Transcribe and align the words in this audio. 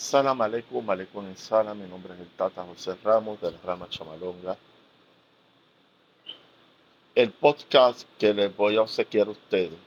Salam 0.00 0.40
aleikum, 0.40 0.88
aleikum 0.88 1.36
salam. 1.36 1.78
Mi 1.78 1.86
nombre 1.86 2.14
es 2.14 2.20
el 2.20 2.28
Tata 2.28 2.64
José 2.64 2.96
Ramos 3.04 3.38
de 3.42 3.50
la 3.52 3.58
Rama 3.62 3.86
Chamalonga. 3.90 4.56
El 7.14 7.32
podcast 7.32 8.08
que 8.18 8.32
les 8.32 8.56
voy 8.56 8.76
a 8.76 8.80
obsequiar 8.80 9.26
a 9.26 9.32
ustedes, 9.32 9.78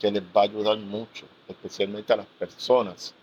que 0.00 0.10
les 0.10 0.24
va 0.24 0.40
a 0.40 0.44
ayudar 0.44 0.76
mucho, 0.78 1.24
especialmente 1.46 2.12
a 2.12 2.16
las 2.16 2.26
personas 2.26 3.14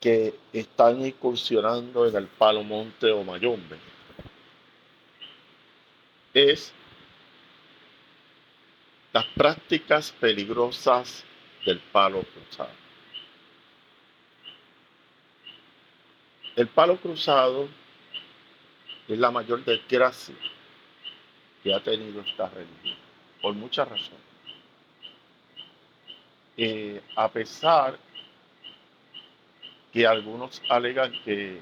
que 0.00 0.34
están 0.50 1.04
incursionando 1.04 2.06
en 2.06 2.16
el 2.16 2.26
Palo 2.26 2.64
Monte 2.64 3.12
o 3.12 3.22
Mayombe, 3.22 3.76
es 6.32 6.72
las 9.12 9.26
prácticas 9.36 10.10
peligrosas 10.12 11.22
del 11.66 11.80
palo 11.80 12.22
cruzado. 12.22 12.83
El 16.56 16.68
palo 16.68 16.96
cruzado 16.98 17.68
es 19.08 19.18
la 19.18 19.30
mayor 19.30 19.64
desgracia 19.64 20.36
que 21.62 21.74
ha 21.74 21.82
tenido 21.82 22.20
esta 22.20 22.48
religión, 22.48 22.96
por 23.42 23.54
muchas 23.54 23.88
razones. 23.88 24.20
Eh, 26.56 27.02
a 27.16 27.28
pesar 27.28 27.98
que 29.92 30.06
algunos 30.06 30.62
alegan 30.68 31.12
que 31.24 31.60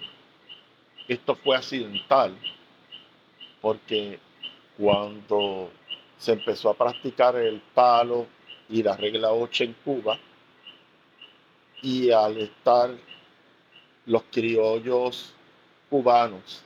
esto 1.09 1.37
fue 1.37 1.57
accidental, 1.57 2.37
porque 3.63 4.19
cuando 4.77 5.71
se 6.19 6.33
empezó 6.33 6.69
a 6.69 6.75
practicar 6.75 7.37
el 7.37 7.61
palo 7.73 8.27
y 8.69 8.83
la 8.83 8.97
regla 8.97 9.33
8 9.33 9.65
en 9.65 9.73
Cuba, 9.85 10.19
y 11.81 12.11
al 12.11 12.37
estar 12.39 12.91
los 14.07 14.23
criollos 14.31 15.33
cubanos, 15.89 16.63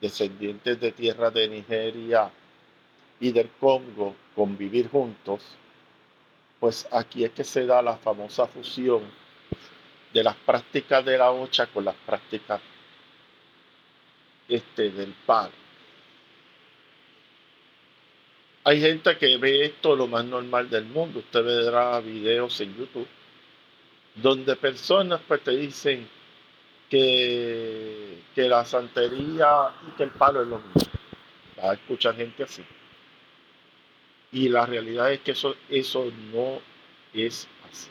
descendientes 0.00 0.80
de 0.80 0.92
tierra 0.92 1.30
de 1.30 1.48
Nigeria 1.48 2.30
y 3.20 3.32
del 3.32 3.50
Congo, 3.60 4.14
convivir 4.34 4.88
juntos, 4.88 5.42
pues 6.58 6.86
aquí 6.90 7.24
es 7.24 7.32
que 7.32 7.44
se 7.44 7.66
da 7.66 7.82
la 7.82 7.96
famosa 7.96 8.46
fusión 8.46 9.02
de 10.12 10.22
las 10.22 10.36
prácticas 10.36 11.04
de 11.04 11.18
la 11.18 11.30
ocha 11.30 11.66
con 11.66 11.84
las 11.84 11.96
prácticas 12.06 12.60
este, 14.48 14.90
del 14.90 15.12
pan. 15.26 15.50
Hay 18.64 18.80
gente 18.80 19.16
que 19.18 19.36
ve 19.38 19.66
esto 19.66 19.96
lo 19.96 20.06
más 20.06 20.24
normal 20.24 20.70
del 20.70 20.84
mundo. 20.84 21.18
Usted 21.18 21.42
verá 21.42 21.98
videos 22.00 22.60
en 22.60 22.76
YouTube 22.76 23.08
donde 24.14 24.56
personas 24.56 25.20
pues 25.26 25.42
te 25.42 25.52
dicen, 25.52 26.08
que, 26.92 28.48
la 28.48 28.64
santería 28.66 29.72
y 29.88 29.92
que 29.92 30.02
el 30.02 30.10
palo 30.10 30.42
es 30.42 30.48
lo 30.48 30.58
mismo. 30.58 30.92
Va 31.58 31.72
a 31.72 32.12
gente 32.12 32.42
así. 32.42 32.64
Y 34.32 34.48
la 34.48 34.66
realidad 34.66 35.10
es 35.12 35.20
que 35.20 35.30
eso, 35.32 35.54
eso 35.70 36.10
no 36.32 36.60
es 37.14 37.48
así. 37.70 37.90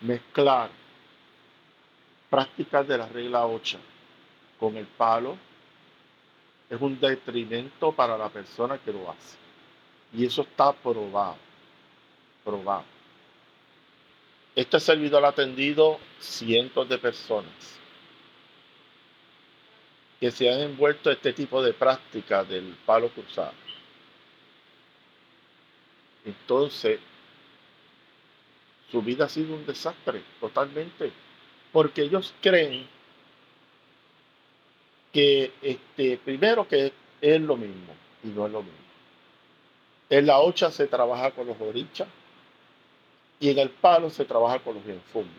Mezclar 0.00 0.70
prácticas 2.30 2.88
de 2.88 2.98
la 2.98 3.06
regla 3.06 3.46
8 3.46 3.78
con 4.58 4.76
el 4.76 4.86
palo 4.86 5.36
es 6.70 6.80
un 6.80 6.98
detrimento 6.98 7.92
para 7.92 8.16
la 8.16 8.30
persona 8.30 8.78
que 8.78 8.92
lo 8.92 9.10
hace. 9.10 9.36
Y 10.14 10.24
eso 10.24 10.42
está 10.42 10.72
probado. 10.72 11.36
Probado. 12.44 12.91
Este 14.54 14.78
servidor 14.80 15.24
ha 15.24 15.28
atendido 15.28 15.98
cientos 16.18 16.88
de 16.88 16.98
personas 16.98 17.80
que 20.20 20.30
se 20.30 20.52
han 20.52 20.60
envuelto 20.60 21.10
en 21.10 21.16
este 21.16 21.32
tipo 21.32 21.62
de 21.62 21.72
práctica 21.72 22.44
del 22.44 22.76
palo 22.86 23.08
cruzado. 23.08 23.54
Entonces, 26.24 27.00
su 28.90 29.02
vida 29.02 29.24
ha 29.24 29.28
sido 29.28 29.54
un 29.54 29.66
desastre 29.66 30.22
totalmente, 30.38 31.10
porque 31.72 32.02
ellos 32.02 32.32
creen 32.40 32.86
que 35.12 35.52
este, 35.62 36.18
primero 36.18 36.68
que 36.68 36.92
es 37.20 37.40
lo 37.40 37.56
mismo 37.56 37.94
y 38.22 38.28
no 38.28 38.46
es 38.46 38.52
lo 38.52 38.62
mismo. 38.62 38.78
En 40.10 40.26
la 40.26 40.38
ocha 40.40 40.70
se 40.70 40.86
trabaja 40.86 41.30
con 41.30 41.46
los 41.46 41.60
orichas, 41.60 42.06
y 43.42 43.50
en 43.50 43.58
el 43.58 43.70
palo 43.70 44.08
se 44.08 44.24
trabaja 44.24 44.60
con 44.60 44.76
los 44.76 44.86
enfundos. 44.86 45.34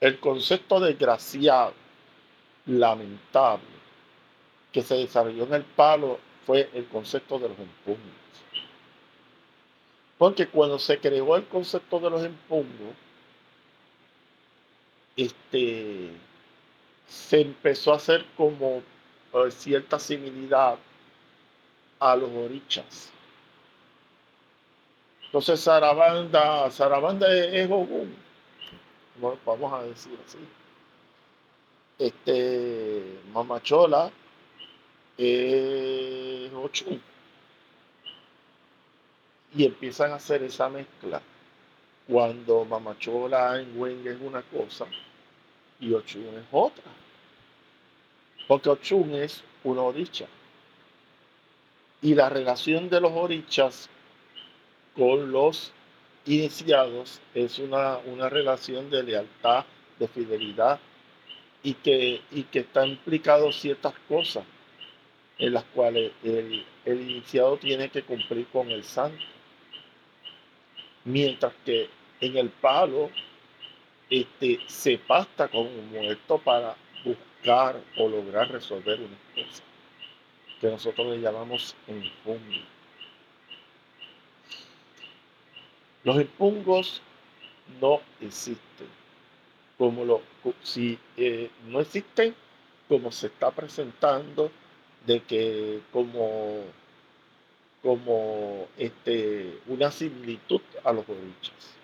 El 0.00 0.20
concepto 0.20 0.78
desgraciado, 0.78 1.74
lamentable, 2.66 3.66
que 4.70 4.80
se 4.80 4.94
desarrolló 4.94 5.42
en 5.42 5.54
el 5.54 5.64
palo 5.64 6.20
fue 6.46 6.70
el 6.72 6.86
concepto 6.86 7.40
de 7.40 7.48
los 7.48 7.58
empuños. 7.58 7.98
Porque 10.18 10.46
cuando 10.46 10.78
se 10.78 11.00
creó 11.00 11.34
el 11.34 11.46
concepto 11.46 11.98
de 11.98 12.10
los 12.10 12.22
empuños, 12.22 12.94
este, 15.16 16.12
se 17.08 17.40
empezó 17.40 17.92
a 17.92 17.96
hacer 17.96 18.24
como 18.36 18.84
eh, 19.34 19.50
cierta 19.50 19.98
similidad 19.98 20.78
a 21.98 22.14
los 22.14 22.30
orichas. 22.30 23.12
Entonces 25.28 25.60
Sarabanda, 25.60 26.70
Sarabanda 26.70 27.30
es, 27.30 27.70
Ogún, 27.70 28.16
vamos 29.44 29.72
a 29.74 29.82
decir 29.82 30.18
así. 30.26 30.38
Este, 31.98 33.20
Mamachola 33.34 34.10
es 35.18 36.50
Ochun. 36.54 37.02
Y 39.54 39.66
empiezan 39.66 40.12
a 40.12 40.14
hacer 40.14 40.42
esa 40.44 40.70
mezcla. 40.70 41.20
Cuando 42.06 42.64
Mamachola 42.64 43.60
en 43.60 43.78
Wenga 43.78 44.10
es 44.12 44.20
una 44.22 44.40
cosa 44.40 44.86
y 45.78 45.92
Ochun 45.92 46.24
es 46.38 46.46
otra. 46.50 46.90
Porque 48.46 48.70
Ochun 48.70 49.14
es 49.14 49.44
una 49.62 49.82
oricha. 49.82 50.26
Y 52.00 52.14
la 52.14 52.30
relación 52.30 52.88
de 52.88 53.02
los 53.02 53.12
orichas 53.12 53.90
con 54.98 55.30
los 55.30 55.72
iniciados 56.26 57.20
es 57.32 57.60
una, 57.60 57.98
una 57.98 58.28
relación 58.28 58.90
de 58.90 59.04
lealtad, 59.04 59.64
de 59.98 60.08
fidelidad 60.08 60.80
y 61.62 61.74
que, 61.74 62.20
y 62.32 62.42
que 62.42 62.58
está 62.60 62.84
implicado 62.84 63.52
ciertas 63.52 63.94
cosas 64.08 64.44
en 65.38 65.52
las 65.54 65.62
cuales 65.66 66.10
el, 66.24 66.64
iniciado 66.84 67.56
tiene 67.58 67.90
que 67.90 68.02
cumplir 68.02 68.48
con 68.48 68.70
el 68.70 68.82
santo. 68.82 69.22
Mientras 71.04 71.54
que 71.64 71.88
en 72.20 72.36
el 72.36 72.50
palo 72.50 73.10
este, 74.10 74.58
se 74.66 74.98
pasta 74.98 75.48
con 75.48 75.66
un 75.66 75.90
muerto 75.90 76.38
para 76.38 76.76
buscar 77.04 77.80
o 77.96 78.08
lograr 78.08 78.50
resolver 78.50 78.98
una 78.98 79.44
cosa 79.44 79.62
que 80.60 80.66
nosotros 80.66 81.06
le 81.06 81.20
llamamos 81.20 81.76
enfundio. 81.86 82.77
Los 86.08 86.20
expungos 86.20 87.02
no 87.82 88.00
existen. 88.22 88.88
Como 89.76 90.06
lo, 90.06 90.22
si 90.62 90.98
eh, 91.18 91.50
no 91.66 91.82
existen, 91.82 92.34
como 92.88 93.12
se 93.12 93.26
está 93.26 93.50
presentando, 93.50 94.50
de 95.04 95.20
que 95.20 95.82
como, 95.92 96.62
como 97.82 98.68
este, 98.78 99.60
una 99.66 99.90
similitud 99.90 100.62
a 100.82 100.94
los 100.94 101.06
boriches. 101.06 101.74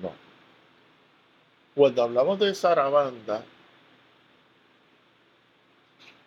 No. 0.00 0.12
Cuando 1.74 2.04
hablamos 2.04 2.38
de 2.38 2.54
Sarabanda, 2.54 3.44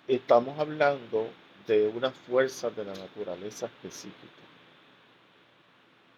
estamos 0.09 0.59
hablando 0.59 1.29
de 1.67 1.87
una 1.87 2.11
fuerza 2.11 2.69
de 2.69 2.83
la 2.83 2.95
naturaleza 2.95 3.67
específica 3.67 4.48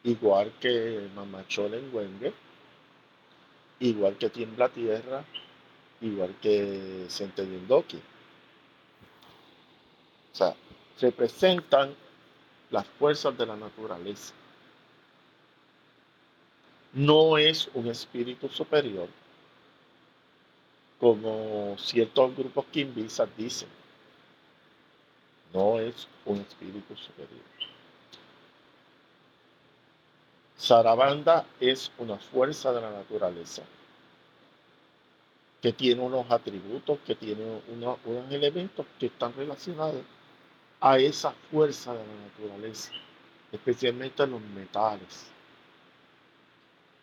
igual 0.04 0.52
que 0.60 1.10
Mamachol 1.16 1.74
en 1.74 1.94
Wenge, 1.94 2.34
igual 3.80 4.18
que 4.18 4.30
Tiembla 4.30 4.70
Tierra, 4.70 5.24
igual 6.02 6.36
que 6.42 7.08
Doki. 7.68 7.98
O 10.34 10.36
sea, 10.36 10.56
representan 11.00 11.94
las 12.70 12.86
fuerzas 12.88 13.38
de 13.38 13.46
la 13.46 13.56
naturaleza. 13.56 14.34
No 16.94 17.38
es 17.38 17.70
un 17.74 17.88
espíritu 17.88 18.50
superior, 18.50 19.08
como 21.00 21.76
ciertos 21.78 22.36
grupos 22.36 22.66
quimbisas 22.72 23.30
dicen. 23.38 23.70
No 25.54 25.80
es 25.80 26.08
un 26.26 26.38
espíritu 26.42 26.96
superior. 26.96 27.71
Sarabanda 30.62 31.44
es 31.60 31.92
una 31.98 32.18
fuerza 32.18 32.72
de 32.72 32.82
la 32.82 32.92
naturaleza 32.92 33.64
que 35.60 35.74
tiene 35.74 36.04
unos 36.04 36.30
atributos, 36.30 37.00
que 37.00 37.16
tiene 37.16 37.64
unos, 37.68 37.98
elementos 38.30 38.86
que 39.00 39.08
están 39.08 39.34
relacionados 39.36 40.04
a 40.80 41.00
esa 41.00 41.32
fuerza 41.50 41.94
de 41.94 42.06
la 42.06 42.14
naturaleza, 42.28 42.92
especialmente 43.52 44.22
en 44.22 44.32
los 44.32 44.42
metales. 44.42 45.32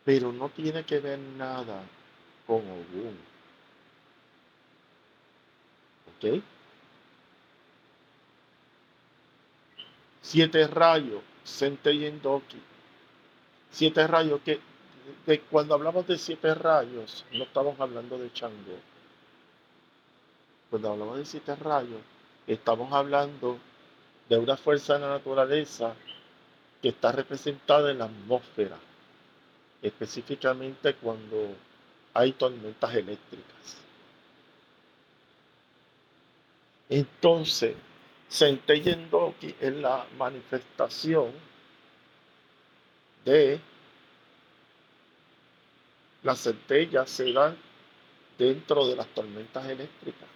Pero 0.05 0.31
no 0.33 0.51
tiene 0.51 0.85
que 0.85 1.01
ver 1.01 1.19
nada 1.19 1.83
con 2.47 2.59
Ogún. 2.59 3.19
¿Ok? 6.17 6.41
Siete 10.23 10.65
rayos, 10.69 11.23
Senteyendoki. 11.43 12.78
Siete 13.71 14.07
rayos 14.07 14.41
que 14.43 14.61
cuando 15.51 15.75
hablamos 15.75 16.07
de 16.07 16.19
siete 16.19 16.55
rayos, 16.55 17.25
no 17.33 17.45
estamos 17.45 17.79
hablando 17.81 18.19
de 18.19 18.33
Changó. 18.33 18.79
Cuando 20.71 20.93
hablamos 20.93 21.19
de 21.19 21.25
siete 21.25 21.55
rayos, 21.57 22.01
estamos 22.47 22.93
hablando 22.93 23.59
de 24.29 24.39
una 24.39 24.57
fuerza 24.57 24.95
de 24.95 25.01
la 25.01 25.09
naturaleza 25.11 25.95
que 26.83 26.91
está 26.91 27.13
representada 27.13 27.91
en 27.91 27.99
la 27.99 28.05
atmósfera, 28.05 28.77
específicamente 29.83 30.95
cuando 30.95 31.55
hay 32.15 32.33
tormentas 32.33 32.95
eléctricas. 32.95 33.79
Entonces, 36.89 37.77
Centella 38.29 38.97
es 39.61 39.73
la 39.75 40.07
manifestación 40.17 41.33
de 43.29 43.61
las 46.23 46.41
centellas 46.41 47.11
se 47.11 47.33
dan 47.33 47.57
dentro 48.39 48.87
de 48.87 48.97
las 48.97 49.07
tormentas 49.09 49.67
eléctricas. 49.67 50.29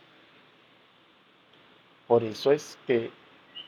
Por 2.06 2.22
eso 2.22 2.52
es 2.52 2.78
que 2.86 3.10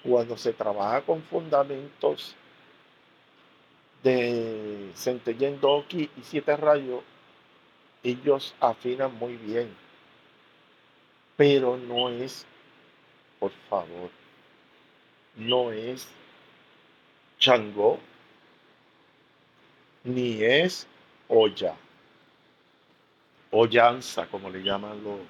cuando 0.03 0.37
se 0.37 0.53
trabaja 0.53 1.00
con 1.03 1.23
fundamentos 1.23 2.35
de 4.03 4.91
centella 4.94 5.49
en 5.49 5.61
Doki 5.61 6.11
y 6.17 6.23
siete 6.23 6.56
rayos, 6.56 7.03
ellos 8.03 8.55
afinan 8.61 9.15
muy 9.15 9.37
bien. 9.37 9.75
Pero 11.37 11.79
no 11.79 12.11
es, 12.11 12.47
por 13.41 13.50
favor, 13.70 14.11
no 15.37 15.73
es 15.73 16.06
Changó, 17.38 17.99
ni 20.05 20.43
es 20.43 20.87
Olla 21.29 21.75
o 23.51 23.67
llanza, 23.67 24.27
como 24.27 24.51
le 24.51 24.62
llaman 24.62 25.03
los, 25.03 25.21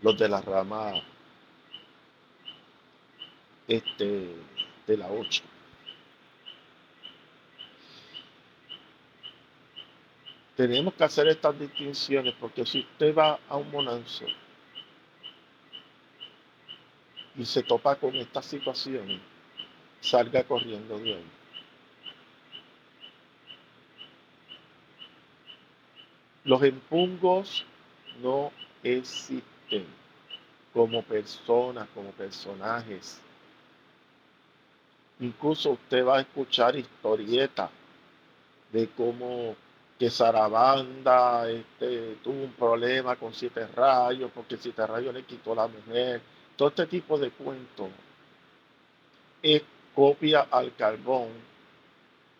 los 0.00 0.18
de 0.18 0.28
la 0.28 0.40
rama 0.40 0.92
este, 3.66 4.36
de 4.86 4.96
la 4.96 5.10
8. 5.10 5.42
Tenemos 10.56 10.94
que 10.94 11.04
hacer 11.04 11.26
estas 11.28 11.58
distinciones 11.58 12.34
porque 12.38 12.64
si 12.64 12.80
usted 12.80 13.14
va 13.14 13.40
a 13.48 13.56
un 13.56 13.70
monanzo 13.70 14.26
y 17.36 17.44
se 17.44 17.62
topa 17.62 17.96
con 17.96 18.14
estas 18.14 18.46
situaciones, 18.46 19.20
salga 20.00 20.44
corriendo 20.44 20.98
de 20.98 21.14
ahí. 21.14 21.39
Los 26.44 26.62
empungos 26.62 27.64
no 28.22 28.50
existen 28.82 29.84
como 30.72 31.02
personas, 31.02 31.88
como 31.94 32.10
personajes. 32.12 33.20
Incluso 35.20 35.72
usted 35.72 36.04
va 36.04 36.18
a 36.18 36.20
escuchar 36.20 36.76
historietas 36.76 37.70
de 38.72 38.88
cómo 38.88 39.54
que 39.98 40.08
Sarabanda 40.08 41.50
este, 41.50 42.16
tuvo 42.24 42.44
un 42.44 42.52
problema 42.52 43.16
con 43.16 43.34
siete 43.34 43.66
rayos, 43.66 44.30
porque 44.34 44.56
siete 44.56 44.86
rayos 44.86 45.12
le 45.12 45.24
quitó 45.24 45.54
la 45.54 45.66
mujer. 45.66 46.22
Todo 46.56 46.68
este 46.70 46.86
tipo 46.86 47.18
de 47.18 47.30
cuentos 47.30 47.88
es 49.42 49.62
copia 49.94 50.46
al 50.50 50.74
carbón 50.74 51.28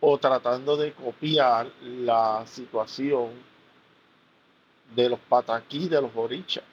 o 0.00 0.16
tratando 0.16 0.76
de 0.78 0.92
copiar 0.92 1.70
la 1.82 2.44
situación 2.46 3.49
de 4.94 5.08
los 5.08 5.20
pataquí, 5.20 5.88
de 5.88 6.00
los 6.00 6.10
orichas. 6.14 6.64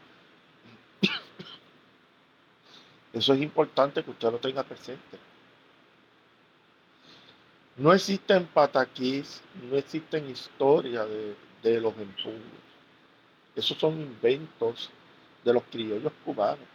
Eso 3.14 3.34
es 3.34 3.42
importante 3.42 4.04
que 4.04 4.12
usted 4.12 4.31
lo 4.31 4.38
tenga 4.38 4.64
presente. 4.64 5.18
No 7.78 7.94
existen 7.94 8.46
pataquís, 8.48 9.42
no 9.69 9.78
existen 9.78 10.30
historias 10.30 11.08
de, 11.64 11.81
los 11.81 11.96
empujos. 11.98 12.34
Esos 13.56 13.78
son 13.78 14.00
inventos 14.00 14.90
de 15.44 15.54
los 15.54 15.64
criollos 15.64 16.14
cubanos, 16.24 16.66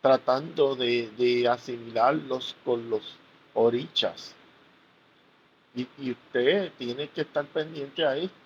tratando 0.00 0.76
de, 0.76 1.10
de 1.16 1.48
asimilarlos 1.48 2.56
con 2.64 2.88
los 2.88 3.16
orichas. 3.54 4.34
Y, 5.74 5.86
y 5.98 6.12
usted 6.12 6.72
tiene 6.78 7.08
que 7.08 7.22
estar 7.22 7.44
pendiente 7.46 8.04
a 8.04 8.16
esto 8.16 8.45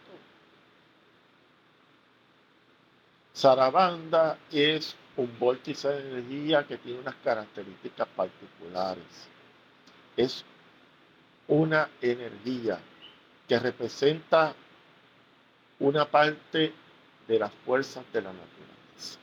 Sarabanda 3.32 4.38
es 4.50 4.96
un 5.16 5.38
vórtice 5.38 5.88
de 5.88 6.10
energía 6.10 6.66
que 6.66 6.78
tiene 6.78 7.00
unas 7.00 7.14
características 7.16 8.08
particulares. 8.08 9.04
Es 10.16 10.44
una 11.48 11.88
energía 12.00 12.78
que 13.48 13.58
representa 13.58 14.54
una 15.78 16.04
parte 16.04 16.72
de 17.26 17.38
las 17.38 17.52
fuerzas 17.64 18.04
de 18.12 18.22
la 18.22 18.32
naturaleza. 18.32 19.18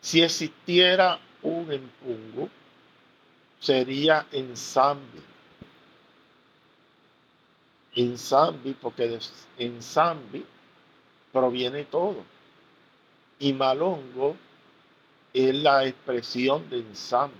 Si 0.00 0.22
existiera 0.22 1.18
un 1.42 1.72
empungo, 1.72 2.48
sería 3.58 4.26
ensamble. 4.32 5.20
Ensamble, 7.94 8.74
porque 8.80 9.18
ensamble 9.58 10.44
proviene 11.32 11.84
todo. 11.84 12.24
Y 13.38 13.52
malongo 13.52 14.36
es 15.32 15.54
la 15.54 15.86
expresión 15.86 16.68
de 16.68 16.78
ensamble, 16.78 17.38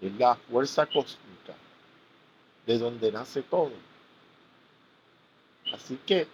es 0.00 0.12
la 0.16 0.34
fuerza 0.34 0.86
cósmica 0.86 1.54
de 2.66 2.78
donde 2.78 3.12
nace 3.12 3.42
todo. 3.42 3.72
Así 5.72 5.98
que 6.06 6.26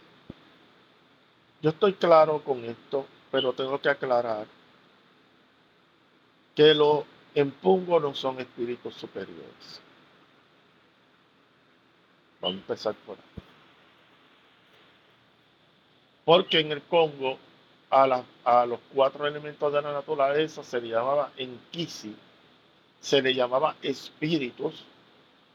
yo 1.60 1.70
estoy 1.70 1.94
claro 1.94 2.42
con 2.42 2.64
esto, 2.64 3.06
pero 3.30 3.52
tengo 3.52 3.80
que 3.80 3.90
aclarar 3.90 4.46
que 6.54 6.74
los 6.74 7.04
empungos 7.34 8.02
no 8.02 8.14
son 8.14 8.40
espíritus 8.40 8.94
superiores. 8.94 9.80
Vamos 12.40 12.56
a 12.56 12.60
empezar 12.60 12.94
por 12.94 13.18
ahí 13.18 13.49
porque 16.24 16.60
en 16.60 16.72
el 16.72 16.82
Congo 16.82 17.38
a, 17.90 18.66
los 18.66 18.80
cuatro 18.94 19.26
elementos 19.26 19.72
de 19.72 19.82
la 19.82 19.92
naturaleza 19.92 20.62
se 20.62 20.80
le 20.80 20.88
llamaba 20.88 21.32
Enkisi, 21.36 22.14
se 23.00 23.20
le 23.20 23.34
llamaba 23.34 23.74
espíritus, 23.82 24.84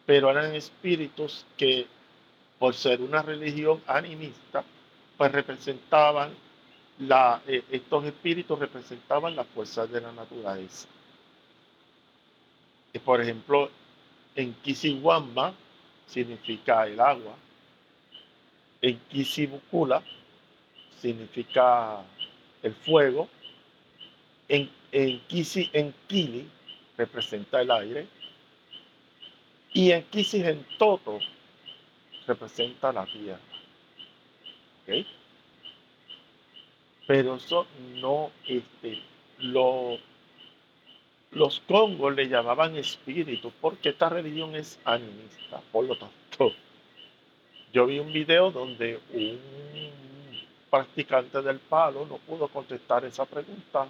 pero 0.06 0.30
eran 0.30 0.54
espíritus 0.54 1.46
que 1.58 1.88
por 2.60 2.74
ser 2.74 3.02
una 3.02 3.22
religión 3.22 3.82
animista, 3.88 4.64
pues 5.18 5.32
representaban 5.32 6.34
la, 7.00 7.42
eh, 7.48 7.64
estos 7.72 8.06
espíritus 8.06 8.60
representaban 8.60 9.36
las 9.36 9.48
fuerzas 9.48 9.90
de 9.92 10.02
la 10.02 10.12
naturaleza. 10.12 10.88
Por 13.04 13.22
ejemplo, 13.22 13.70
en 14.36 14.54
Kisiwamba 14.56 15.54
significa 16.08 16.88
el 16.88 17.00
agua, 17.00 17.36
en 18.82 19.00
Kisibukula 19.10 20.02
significa 21.02 22.04
el 22.64 22.74
fuego. 22.74 23.30
En, 24.48 24.70
en 24.92 25.20
Kisi, 25.28 25.70
en 25.74 25.94
Kili, 26.08 26.48
representa 26.98 27.62
el 27.62 27.72
aire. 27.72 28.08
Y 29.74 29.92
en 29.92 30.04
Kisi 30.04 30.42
en 30.42 30.66
Toto, 30.78 31.20
representa 32.28 32.92
la 32.92 33.06
tierra. 33.06 33.40
Pero 37.08 37.36
eso 37.36 37.68
no, 37.96 38.32
este, 38.48 39.02
lo, 39.40 39.98
los 41.32 41.60
congos 41.62 42.16
le 42.16 42.28
llamaban 42.28 42.76
espíritu 42.76 43.52
porque 43.62 43.90
esta 43.90 44.10
religión 44.10 44.56
es 44.56 44.80
animista. 44.86 45.62
Por 45.72 45.86
lo 45.86 45.98
tanto, 45.98 46.54
yo 47.74 47.86
vi 47.86 48.00
un 48.00 48.12
video 48.12 48.52
donde 48.52 49.00
un 49.14 50.05
practicante 50.70 51.42
del 51.42 51.60
palo 51.60 52.06
no 52.06 52.18
pudo 52.18 52.48
contestar 52.48 53.06
esa 53.06 53.26
pregunta 53.26 53.88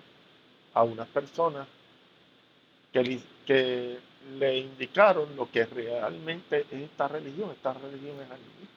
a 0.74 0.84
unas 0.84 1.08
personas 1.08 1.68
que, 2.92 3.98
le 4.40 4.58
indicaron 4.58 5.36
lo 5.36 5.52
que 5.52 5.66
realmente 5.66 6.66
es 6.72 6.82
esta 6.82 7.08
religión. 7.08 7.52
Esta 7.52 7.74
religión 7.74 8.16
es 8.22 8.32
animista. 8.32 8.76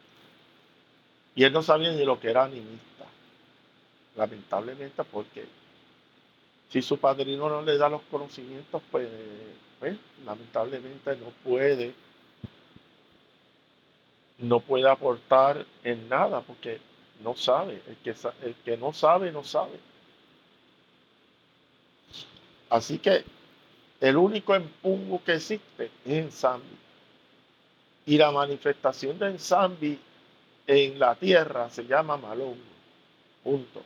Y 1.34 1.44
él 1.44 1.52
no 1.54 1.62
sabía 1.62 1.90
ni 1.92 2.04
lo 2.04 2.20
que 2.20 2.28
era 2.28 2.44
animista. 2.44 3.06
Lamentablemente 4.14 5.04
porque 5.04 5.46
si 6.68 6.82
su 6.82 6.98
padrino 6.98 7.48
no 7.48 7.62
le 7.62 7.78
da 7.78 7.88
los 7.88 8.02
conocimientos, 8.10 8.82
pues, 8.90 9.08
pues 9.78 9.96
lamentablemente 10.26 11.16
no 11.16 11.30
puede 11.42 11.94
no 14.38 14.60
puede 14.60 14.88
aportar 14.88 15.64
en 15.82 16.08
nada 16.08 16.40
porque 16.42 16.78
no 17.22 17.34
sabe. 17.34 17.82
El 17.86 17.96
que, 17.96 18.14
el 18.42 18.54
que 18.64 18.76
no 18.76 18.92
sabe, 18.92 19.32
no 19.32 19.44
sabe. 19.44 19.78
Así 22.70 22.98
que 22.98 23.24
el 24.00 24.16
único 24.16 24.54
empungo 24.54 25.22
que 25.24 25.34
existe 25.34 25.90
es 26.04 26.12
Ensambi. 26.12 26.76
Y 28.06 28.16
la 28.16 28.30
manifestación 28.30 29.18
de 29.18 29.26
Ensambi 29.26 29.98
en 30.66 30.98
la 30.98 31.14
tierra 31.14 31.68
se 31.70 31.84
llama 31.84 32.16
Malongo. 32.16 32.56
Punto. 33.42 33.82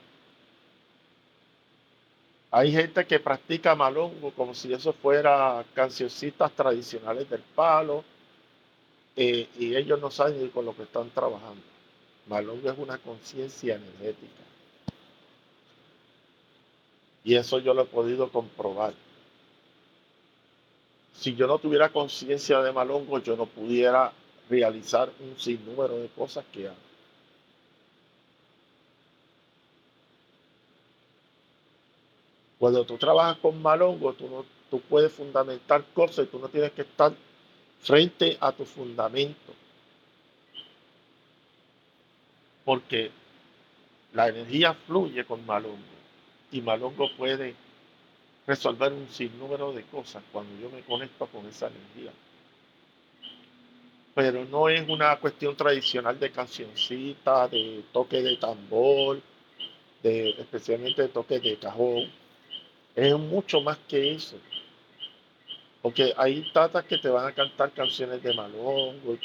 Hay 2.50 2.70
gente 2.70 3.06
que 3.06 3.18
practica 3.18 3.74
malongo 3.74 4.30
como 4.32 4.54
si 4.54 4.70
eso 4.74 4.92
fuera 4.92 5.64
cancioncitas 5.74 6.52
tradicionales 6.52 7.28
del 7.30 7.40
palo 7.40 8.04
eh, 9.16 9.48
y 9.58 9.74
ellos 9.74 9.98
no 9.98 10.10
saben 10.10 10.50
con 10.50 10.66
lo 10.66 10.76
que 10.76 10.82
están 10.82 11.08
trabajando. 11.10 11.71
Malongo 12.26 12.70
es 12.70 12.78
una 12.78 12.98
conciencia 12.98 13.76
energética. 13.76 14.42
Y 17.24 17.36
eso 17.36 17.58
yo 17.58 17.74
lo 17.74 17.82
he 17.82 17.86
podido 17.86 18.30
comprobar 18.30 18.94
si 21.22 21.36
yo 21.36 21.46
no 21.46 21.58
tuviera 21.58 21.90
conciencia 21.90 22.60
de 22.62 22.72
Malongo, 22.72 23.18
yo 23.20 23.36
no 23.36 23.46
pudiera 23.46 24.12
realizar 24.50 25.08
un 25.20 25.38
sinnúmero 25.38 25.96
de 25.98 26.08
cosas 26.08 26.44
que 26.52 26.66
hago. 26.66 26.76
Cuando 32.58 32.84
tú 32.84 32.96
trabajas 32.96 33.38
con 33.38 33.62
Malongo, 33.62 34.12
tú, 34.14 34.28
no, 34.28 34.44
tú 34.68 34.80
puedes 34.80 35.12
fundamentar 35.12 35.84
cosas 35.94 36.26
y 36.26 36.28
tú 36.28 36.40
no 36.40 36.48
tienes 36.48 36.72
que 36.72 36.82
estar 36.82 37.12
frente 37.80 38.36
a 38.40 38.50
tu 38.50 38.64
fundamento. 38.64 39.52
Porque 42.64 43.10
la 44.12 44.28
energía 44.28 44.74
fluye 44.74 45.24
con 45.24 45.44
Malongo 45.46 45.78
y 46.50 46.60
Malongo 46.60 47.08
puede 47.16 47.54
resolver 48.46 48.92
un 48.92 49.08
sinnúmero 49.08 49.72
de 49.72 49.82
cosas 49.84 50.22
cuando 50.30 50.60
yo 50.60 50.70
me 50.70 50.82
conecto 50.82 51.26
con 51.26 51.46
esa 51.46 51.68
energía. 51.68 52.12
Pero 54.14 54.44
no 54.44 54.68
es 54.68 54.86
una 54.88 55.16
cuestión 55.16 55.56
tradicional 55.56 56.18
de 56.20 56.30
cancioncita, 56.30 57.48
de 57.48 57.84
toque 57.92 58.20
de 58.20 58.36
tambor, 58.36 59.20
de, 60.02 60.30
especialmente 60.30 61.02
de 61.02 61.08
toque 61.08 61.40
de 61.40 61.56
cajón. 61.56 62.10
Es 62.94 63.16
mucho 63.16 63.62
más 63.62 63.78
que 63.88 64.12
eso. 64.12 64.36
Porque 65.80 66.12
hay 66.16 66.50
tatas 66.52 66.84
que 66.84 66.98
te 66.98 67.08
van 67.08 67.26
a 67.26 67.32
cantar 67.32 67.72
canciones 67.72 68.22
de 68.22 68.34
malongo. 68.34 69.16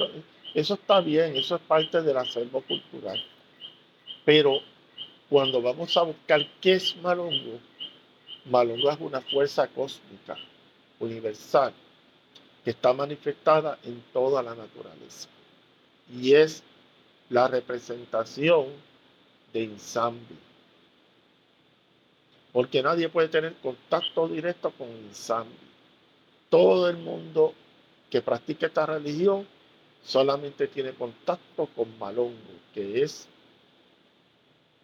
Eso 0.58 0.74
está 0.74 1.02
bien, 1.02 1.36
eso 1.36 1.56
es 1.58 1.62
parte 1.62 2.02
del 2.02 2.18
acervo 2.18 2.62
cultural. 2.62 3.24
Pero 4.26 4.60
cuando 5.30 5.62
vamos 5.62 5.96
a 5.96 6.02
buscar 6.02 6.44
qué 6.60 6.74
es 6.74 6.96
malongo, 6.98 7.60
Malongo 8.46 8.90
es 8.90 9.00
una 9.00 9.22
fuerza 9.22 9.68
cósmica, 9.68 10.36
universal, 11.00 11.74
que 12.64 12.72
está 12.72 12.92
manifestada 12.92 13.78
en 13.84 14.02
toda 14.12 14.42
la 14.42 14.56
naturaleza. 14.56 15.30
Y 16.12 16.34
es 16.34 16.64
la 17.30 17.48
representación 17.48 18.66
de 19.54 19.62
Insambi. 19.62 20.40
Porque 22.52 22.82
nadie 22.82 23.10
puede 23.10 23.28
tener 23.28 23.54
contacto 23.62 24.28
directo 24.28 24.72
con 24.72 24.90
Insambi. 24.90 25.54
Todo 26.50 26.90
el 26.90 26.98
mundo 26.98 27.54
que 28.10 28.24
practica 28.24 28.66
esta 28.66 28.88
religión 28.88 29.46
solamente 30.08 30.68
tiene 30.70 30.94
contacto 30.94 31.68
con 31.76 32.00
Malongo, 32.00 32.38
que 32.74 33.04
es 33.04 33.28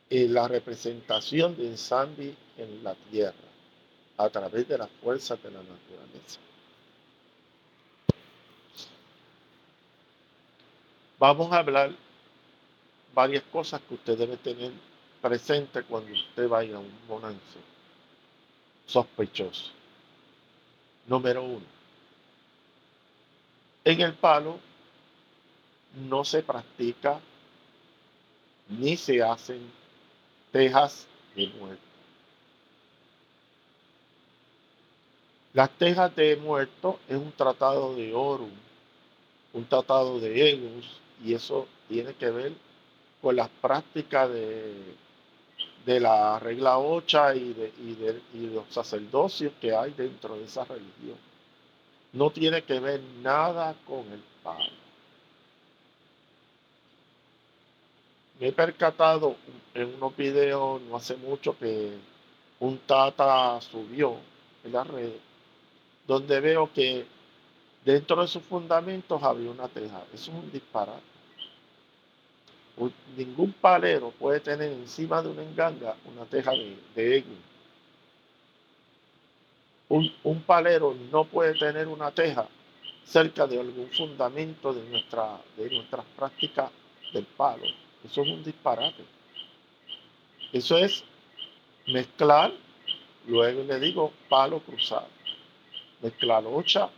eh, 0.10 0.28
la 0.28 0.50
representación 0.50 1.56
de 1.56 1.64
Insambi 1.64 2.36
en 2.58 2.84
la 2.84 2.94
tierra 3.10 3.34
a 4.18 4.30
través 4.30 4.68
de 4.68 4.78
las 4.78 4.90
fuerzas 5.02 5.42
de 5.42 5.50
la 5.50 5.60
naturaleza. 5.60 6.40
Vamos 11.18 11.54
a 11.54 11.60
hablar 11.60 11.92
varias 13.14 13.44
cosas 13.44 13.80
que 13.88 13.94
usted 13.94 14.18
debe 14.18 14.36
tener 14.36 14.72
presente 15.22 15.84
cuando 15.84 16.12
usted 16.12 16.50
vaya 16.50 16.76
a 16.76 16.80
un 16.80 16.92
bonanzo 17.08 17.60
sospechoso. 18.86 19.72
Número 21.08 21.44
uno, 21.44 21.66
en 23.86 24.02
el 24.02 24.14
palo 24.16 24.60
no 25.94 26.24
se 26.24 26.44
practica 26.44 27.20
ni 28.70 28.98
se 28.98 29.22
hacen 29.22 29.72
tejas 30.52 31.08
de 31.36 31.48
muerte. 31.48 31.84
Las 35.54 35.70
tejas 35.78 36.16
de 36.16 36.36
muerto 36.38 37.00
es 37.08 37.16
un 37.18 37.32
tratado 37.32 37.96
de 37.96 38.14
oro, 38.14 38.48
un 39.54 39.66
tratado 39.66 40.20
de 40.20 40.52
egos, 40.52 41.00
y 41.24 41.34
eso 41.34 41.68
tiene 41.88 42.14
que 42.16 42.30
ver 42.32 42.54
con 43.22 43.36
las 43.36 43.50
prácticas 43.50 44.30
de, 44.30 44.96
de 45.86 46.00
la 46.00 46.40
regla 46.40 46.80
ocha 46.80 47.36
y 47.36 47.54
de, 47.54 47.74
y 47.80 47.94
de, 47.96 48.22
y 48.34 48.48
los 48.48 48.66
sacerdocios 48.70 49.54
que 49.62 49.76
hay 49.76 49.92
dentro 49.92 50.36
de 50.38 50.46
esa 50.46 50.66
religión. 50.66 51.18
No 52.14 52.32
tiene 52.32 52.64
que 52.64 52.80
ver 52.80 53.02
nada 53.22 53.76
con 53.86 54.12
el 54.12 54.24
palo. 54.44 54.83
Me 58.44 58.50
he 58.50 58.52
percatado 58.52 59.38
en 59.74 59.96
unos 59.96 60.18
videos 60.18 60.82
no 60.82 60.98
hace 60.98 61.16
mucho 61.16 61.58
que 61.58 61.94
un 62.60 62.78
tata 62.80 63.62
subió 63.62 64.18
en 64.66 64.74
la 64.74 64.84
red 64.84 65.12
donde 66.06 66.42
veo 66.42 66.70
que 66.74 67.06
dentro 67.86 68.22
de 68.22 68.28
sus 68.28 68.44
fundamentos 68.44 69.24
había 69.24 69.50
una 69.50 69.70
teja. 69.70 70.04
Eso 70.14 70.32
es 70.32 70.38
un 70.38 70.52
disparate. 70.52 71.00
Ningún 73.16 73.54
palero 73.54 74.12
puede 74.12 74.42
tener 74.42 74.74
encima 74.74 75.22
de 75.22 75.30
una 75.30 75.44
enganga 75.44 75.96
una 76.04 76.26
teja 76.26 76.52
de, 76.52 76.78
de 76.96 77.24
Un, 79.88 80.14
un, 80.26 80.42
palero 80.42 80.94
no 81.10 81.24
puede 81.24 81.58
tener 81.58 81.88
una 81.88 82.12
teja 82.12 82.46
cerca 83.06 83.48
de 83.48 83.62
algún 83.62 83.88
fundamento 83.88 84.74
de 84.74 84.84
nuestras 84.90 86.06
prácticas 86.18 86.72
del 87.14 87.24
palo. 87.24 87.83
Eso 88.04 88.22
es 88.22 88.28
un 88.28 88.44
disparate. 88.44 89.04
Eso 90.52 90.78
es 90.78 91.04
mezclar, 91.88 92.54
luego 93.28 93.64
le 93.64 93.80
digo 93.80 94.14
palo 94.30 94.60
cruzado 94.60 95.08
locha 96.42 96.90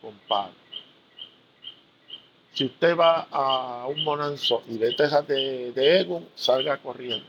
con 0.00 0.12
pan. 0.28 0.50
Si 2.52 2.64
usted 2.64 2.96
va 2.96 3.28
a 3.30 3.86
un 3.86 4.02
monanzo 4.02 4.62
y 4.68 4.78
ve 4.78 4.94
tejas 4.94 5.26
de, 5.26 5.72
de 5.72 6.22
salga 6.34 6.78
corriendo. 6.78 7.26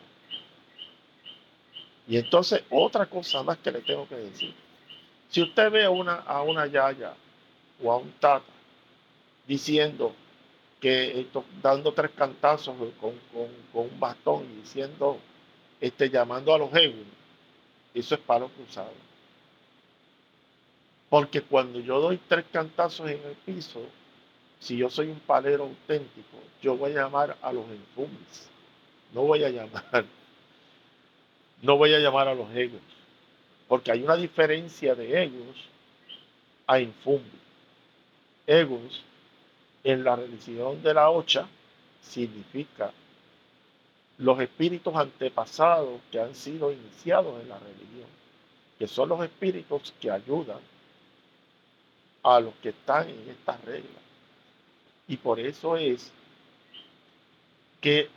Y 2.08 2.18
entonces, 2.18 2.64
otra 2.70 3.06
cosa 3.08 3.44
más 3.44 3.58
que 3.58 3.72
le 3.72 3.82
tengo 3.82 4.08
que 4.08 4.16
decir. 4.16 4.54
Si 5.30 5.42
usted 5.42 5.70
ve 5.70 5.88
una, 5.88 6.16
a 6.16 6.42
una 6.42 6.66
yaya 6.68 7.14
o 7.84 7.92
a 7.92 7.98
un 7.98 8.12
tata 8.14 8.46
diciendo 9.46 10.16
que 10.80 11.28
dando 11.62 11.92
tres 11.94 12.12
cantazos 12.12 12.76
con, 13.00 13.14
un 13.74 14.00
bastón 14.00 14.46
y 14.46 14.62
diciendo, 14.62 15.18
este, 15.82 16.10
llamando 16.10 16.54
a 16.54 16.58
los 16.58 16.74
egos, 16.76 17.06
eso 17.94 18.16
es 18.16 18.22
palo 18.22 18.50
cruzado. 18.50 18.92
Porque 21.10 21.42
cuando 21.42 21.80
yo 21.80 22.00
doy 22.00 22.20
tres 22.28 22.46
cantazos 22.52 23.10
en 23.10 23.22
el 23.24 23.36
piso, 23.46 23.82
si 24.60 24.78
yo 24.78 24.90
soy 24.90 25.08
un 25.08 25.20
palero 25.20 25.64
auténtico, 25.64 26.38
yo 26.62 26.76
voy 26.76 26.92
a 26.92 27.04
llamar 27.04 27.38
a 27.42 27.54
los 27.54 27.66
enfumes. 27.70 28.50
No 29.14 29.24
voy 29.24 29.44
a 29.44 29.50
llamar. 29.50 30.06
No 31.60 31.76
voy 31.76 31.92
a 31.92 31.98
llamar 31.98 32.28
a 32.28 32.36
los 32.36 32.48
egos. 32.56 32.80
Porque 33.68 33.92
hay 33.92 34.04
una 34.04 34.16
diferencia 34.16 34.94
de 34.94 35.24
egos 35.24 35.58
a 36.68 36.80
infumbi. 36.80 37.40
Egos 38.46 39.04
en 39.88 40.04
la 40.04 40.18
religión 40.18 40.84
de 40.84 40.94
la 40.94 41.10
ocha 41.10 41.48
significa 42.02 42.92
los 44.18 44.38
espíritus 44.42 44.94
antepasados 44.94 46.02
que 46.12 46.20
han 46.20 46.36
sido 46.36 46.74
iniciados 46.74 47.42
en 47.42 47.48
la 47.48 47.58
religión, 47.58 48.10
que 48.78 48.86
son 48.86 49.08
los 49.08 49.24
espíritus 49.24 49.94
que 50.02 50.12
ayudan 50.12 50.60
a 52.22 52.42
los 52.42 52.54
que 52.56 52.70
están 52.70 53.08
en 53.10 53.30
esta 53.30 53.56
regla. 53.66 54.00
Y 55.08 55.16
por 55.16 55.40
eso 55.40 55.78
es 55.78 56.12
que 57.80 58.10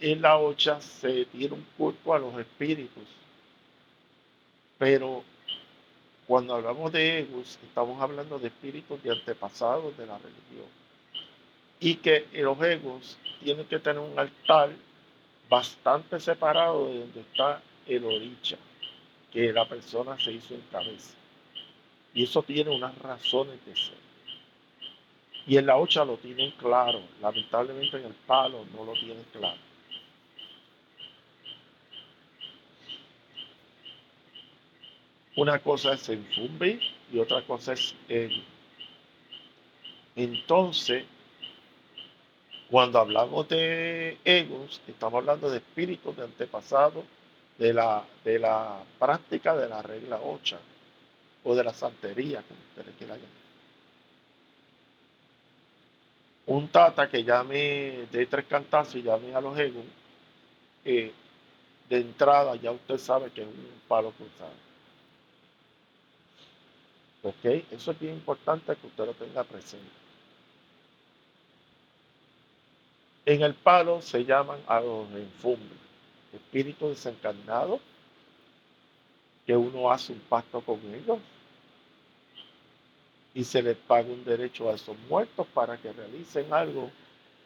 en 0.00 0.22
la 0.22 0.38
ocha 0.38 0.80
se 0.80 1.26
tiene 1.26 1.52
un 1.52 1.66
culto 1.76 2.14
a 2.14 2.18
los 2.18 2.34
espíritus. 2.38 3.04
Pero 4.78 5.22
cuando 6.26 6.54
hablamos 6.54 6.90
de 6.92 7.18
egos, 7.18 7.58
estamos 7.62 8.00
hablando 8.00 8.38
de 8.38 8.46
espíritus 8.46 9.02
de 9.02 9.10
antepasados 9.10 9.94
de 9.98 10.06
la 10.06 10.16
religión. 10.16 10.83
Y 11.80 11.96
que 11.96 12.26
los 12.32 12.60
egos 12.62 13.18
tienen 13.42 13.66
que 13.66 13.78
tener 13.78 14.00
un 14.00 14.18
altar 14.18 14.70
bastante 15.48 16.18
separado 16.18 16.88
de 16.88 17.00
donde 17.00 17.20
está 17.20 17.62
el 17.86 18.04
oricha, 18.04 18.56
que 19.32 19.52
la 19.52 19.68
persona 19.68 20.18
se 20.18 20.32
hizo 20.32 20.54
en 20.54 20.62
cabeza. 20.72 21.14
Y 22.14 22.24
eso 22.24 22.42
tiene 22.42 22.70
unas 22.70 22.96
razones 22.98 23.58
de 23.66 23.76
ser. 23.76 24.04
Y 25.46 25.58
en 25.58 25.66
la 25.66 25.76
ocha 25.76 26.04
lo 26.04 26.16
tienen 26.16 26.52
claro, 26.52 27.02
lamentablemente 27.20 27.98
en 27.98 28.06
el 28.06 28.14
palo 28.26 28.64
no 28.74 28.84
lo 28.84 28.92
tienen 28.94 29.24
claro. 29.32 29.58
Una 35.36 35.58
cosa 35.58 35.94
es 35.94 36.08
enfumbi 36.08 36.80
y 37.12 37.18
otra 37.18 37.42
cosa 37.42 37.72
es 37.72 37.94
ego. 38.08 38.40
Entonces, 40.14 41.04
cuando 42.74 42.98
hablamos 42.98 43.48
de 43.48 44.18
egos, 44.24 44.80
estamos 44.88 45.18
hablando 45.18 45.48
de 45.48 45.58
espíritus 45.58 46.16
de 46.16 46.24
antepasados, 46.24 47.04
de 47.56 47.72
la, 47.72 48.02
de 48.24 48.40
la 48.40 48.82
práctica 48.98 49.54
de 49.54 49.68
la 49.68 49.80
regla 49.80 50.18
8 50.20 50.58
o 51.44 51.54
de 51.54 51.62
la 51.62 51.72
santería, 51.72 52.42
como 52.42 52.58
ustedes 52.70 52.96
quieran 52.98 53.18
llamar. 53.18 53.32
Un 56.46 56.66
tata 56.66 57.08
que 57.08 57.22
llame 57.22 58.08
de 58.10 58.26
tres 58.26 58.46
cantazos 58.46 58.96
y 58.96 59.02
llame 59.02 59.32
a 59.32 59.40
los 59.40 59.56
egos, 59.56 59.84
eh, 60.84 61.12
de 61.88 61.96
entrada 61.96 62.56
ya 62.56 62.72
usted 62.72 62.98
sabe 62.98 63.30
que 63.30 63.42
es 63.42 63.46
un 63.46 63.82
palo 63.86 64.10
cruzado. 64.10 64.50
¿Ok? 67.22 67.44
Eso 67.70 67.92
es 67.92 68.00
bien 68.00 68.14
importante 68.14 68.74
que 68.74 68.86
usted 68.88 69.06
lo 69.06 69.14
tenga 69.14 69.44
presente. 69.44 70.03
En 73.26 73.42
el 73.42 73.54
palo 73.54 74.02
se 74.02 74.24
llaman 74.24 74.60
a 74.66 74.80
los 74.80 75.10
enfumbres, 75.12 75.78
espíritus 76.32 76.90
desencarnados, 76.90 77.80
que 79.46 79.56
uno 79.56 79.90
hace 79.90 80.12
un 80.12 80.20
pacto 80.20 80.60
con 80.60 80.80
ellos 80.94 81.18
y 83.34 83.44
se 83.44 83.62
les 83.62 83.76
paga 83.76 84.08
un 84.08 84.24
derecho 84.24 84.70
a 84.70 84.74
esos 84.74 84.96
muertos 85.08 85.46
para 85.52 85.76
que 85.76 85.92
realicen 85.92 86.52
algo 86.52 86.90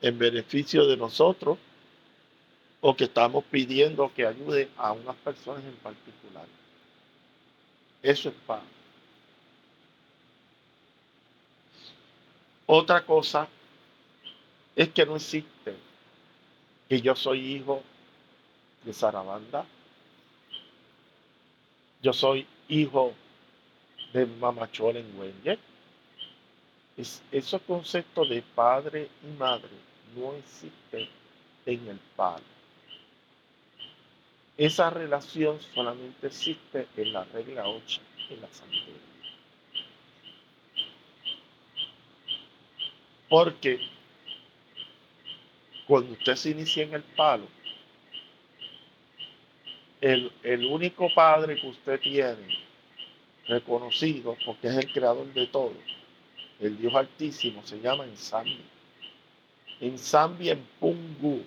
en 0.00 0.18
beneficio 0.18 0.86
de 0.86 0.96
nosotros 0.96 1.58
o 2.80 2.94
que 2.94 3.04
estamos 3.04 3.44
pidiendo 3.44 4.12
que 4.14 4.26
ayude 4.26 4.68
a 4.76 4.92
unas 4.92 5.16
personas 5.16 5.64
en 5.64 5.76
particular. 5.76 6.46
Eso 8.02 8.28
es 8.28 8.34
paz. 8.46 8.62
Otra 12.66 13.04
cosa 13.04 13.48
es 14.78 14.90
que 14.90 15.04
no 15.04 15.16
existe 15.16 15.74
que 16.88 17.00
yo 17.00 17.16
soy 17.16 17.56
hijo 17.56 17.82
de 18.84 18.92
Sarabanda. 18.92 19.66
Yo 22.00 22.12
soy 22.12 22.46
hijo 22.68 23.12
de 24.12 24.24
Mamachol 24.24 24.98
en 24.98 25.18
Wenye. 25.18 25.58
Es, 26.96 27.20
esos 27.32 27.60
conceptos 27.62 28.28
de 28.28 28.40
padre 28.40 29.08
y 29.24 29.36
madre 29.36 29.68
no 30.16 30.34
existen 30.34 31.08
en 31.66 31.88
el 31.88 31.98
palo. 32.14 32.44
Esa 34.56 34.90
relación 34.90 35.60
solamente 35.74 36.28
existe 36.28 36.86
en 36.96 37.12
la 37.12 37.24
regla 37.24 37.66
8, 37.66 38.00
en 38.30 38.40
la 38.40 38.48
santería. 38.52 38.94
Porque 43.28 43.97
cuando 45.88 46.12
usted 46.12 46.36
se 46.36 46.50
inicia 46.50 46.82
en 46.82 46.92
el 46.92 47.02
palo, 47.02 47.46
el, 50.02 50.30
único 50.66 51.08
padre 51.14 51.58
que 51.58 51.66
usted 51.66 51.98
tiene 51.98 52.58
reconocido, 53.48 54.36
porque 54.44 54.68
es 54.68 54.76
el 54.76 54.92
creador 54.92 55.32
de 55.32 55.46
todo, 55.46 55.72
el 56.60 56.76
Dios 56.76 56.94
Altísimo, 56.94 57.62
se 57.64 57.80
llama 57.80 58.04
Ensambi. 58.04 58.60
Ensambi 59.80 60.50
en 60.50 60.62
Pungu, 60.78 61.42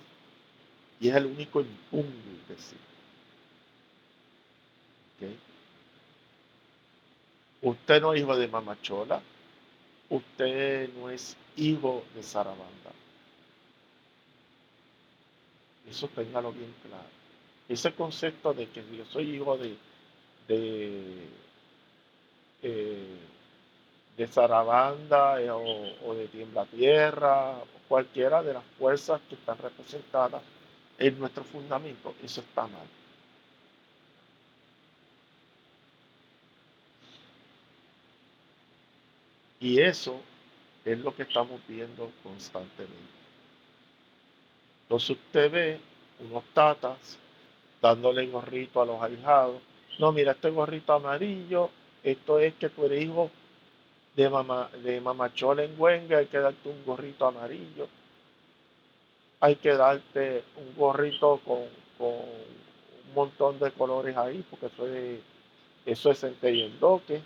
y 1.00 1.08
es 1.08 1.14
el 1.14 1.26
único 1.26 1.60
en 1.60 1.68
Pungu 1.88 2.46
que 2.48 2.52
existe. 2.54 2.78
Usted 7.60 8.00
no 8.02 8.12
es 8.12 8.20
hijo 8.20 8.36
de 8.36 8.48
Mamachola, 8.48 9.22
usted 10.10 10.90
no 10.94 11.10
es 11.10 11.36
hijo 11.56 12.02
de 12.16 12.24
Sarabanda. 12.24 13.01
Eso 15.88 16.08
téngalo 16.08 16.52
bien 16.52 16.74
claro. 16.86 17.08
Ese 17.68 17.92
concepto 17.92 18.52
de 18.54 18.68
que 18.68 18.82
yo 18.96 19.04
soy 19.06 19.36
hijo 19.36 19.56
de, 19.56 19.76
de, 20.48 21.28
eh, 22.62 23.18
de 24.16 24.26
Zarabanda 24.28 25.40
eh, 25.40 25.50
o, 25.50 26.14
de 26.14 26.28
Tiembla 26.28 26.66
Tierra, 26.66 27.58
o 27.58 27.66
cualquiera 27.88 28.42
de 28.42 28.54
las 28.54 28.64
fuerzas 28.78 29.20
que 29.28 29.34
están 29.34 29.58
representadas 29.58 30.42
en 30.98 31.18
nuestro 31.18 31.44
fundamento, 31.44 32.14
eso 32.22 32.40
está 32.40 32.62
mal. 32.62 32.86
Y 39.60 39.80
eso 39.80 40.20
es 40.84 40.98
lo 40.98 41.14
que 41.14 41.22
estamos 41.22 41.60
viendo 41.68 42.10
constantemente. 42.22 43.21
Entonces 44.92 45.16
usted 45.16 45.50
ve 45.50 45.80
unos 46.20 46.44
tatas 46.52 47.18
dándole 47.80 48.26
gorrito 48.26 48.82
a 48.82 48.84
los 48.84 49.00
ahijados. 49.00 49.62
No, 49.98 50.12
mira, 50.12 50.32
este 50.32 50.50
gorrito 50.50 50.92
amarillo, 50.92 51.70
esto 52.02 52.38
es 52.38 52.52
que 52.56 52.68
tú 52.68 52.84
eres 52.84 53.02
hijo 53.02 53.30
de, 54.14 54.28
mamá, 54.28 54.68
de 54.84 55.00
mamachol 55.00 55.60
en 55.60 55.80
Huenga, 55.80 56.18
hay 56.18 56.26
que 56.26 56.36
darte 56.36 56.68
un 56.68 56.84
gorrito 56.84 57.26
amarillo. 57.26 57.88
Hay 59.40 59.56
que 59.56 59.72
darte 59.74 60.44
un 60.56 60.76
gorrito 60.76 61.40
con, 61.42 61.60
un 61.98 63.14
montón 63.14 63.58
de 63.60 63.70
colores 63.70 64.14
ahí, 64.14 64.44
porque 64.50 64.66
eso 64.66 64.86
es, 64.86 65.20
eso 65.86 66.10
es 66.10 66.20
centella 66.20 66.66
en 66.66 66.78
doque. 66.78 67.22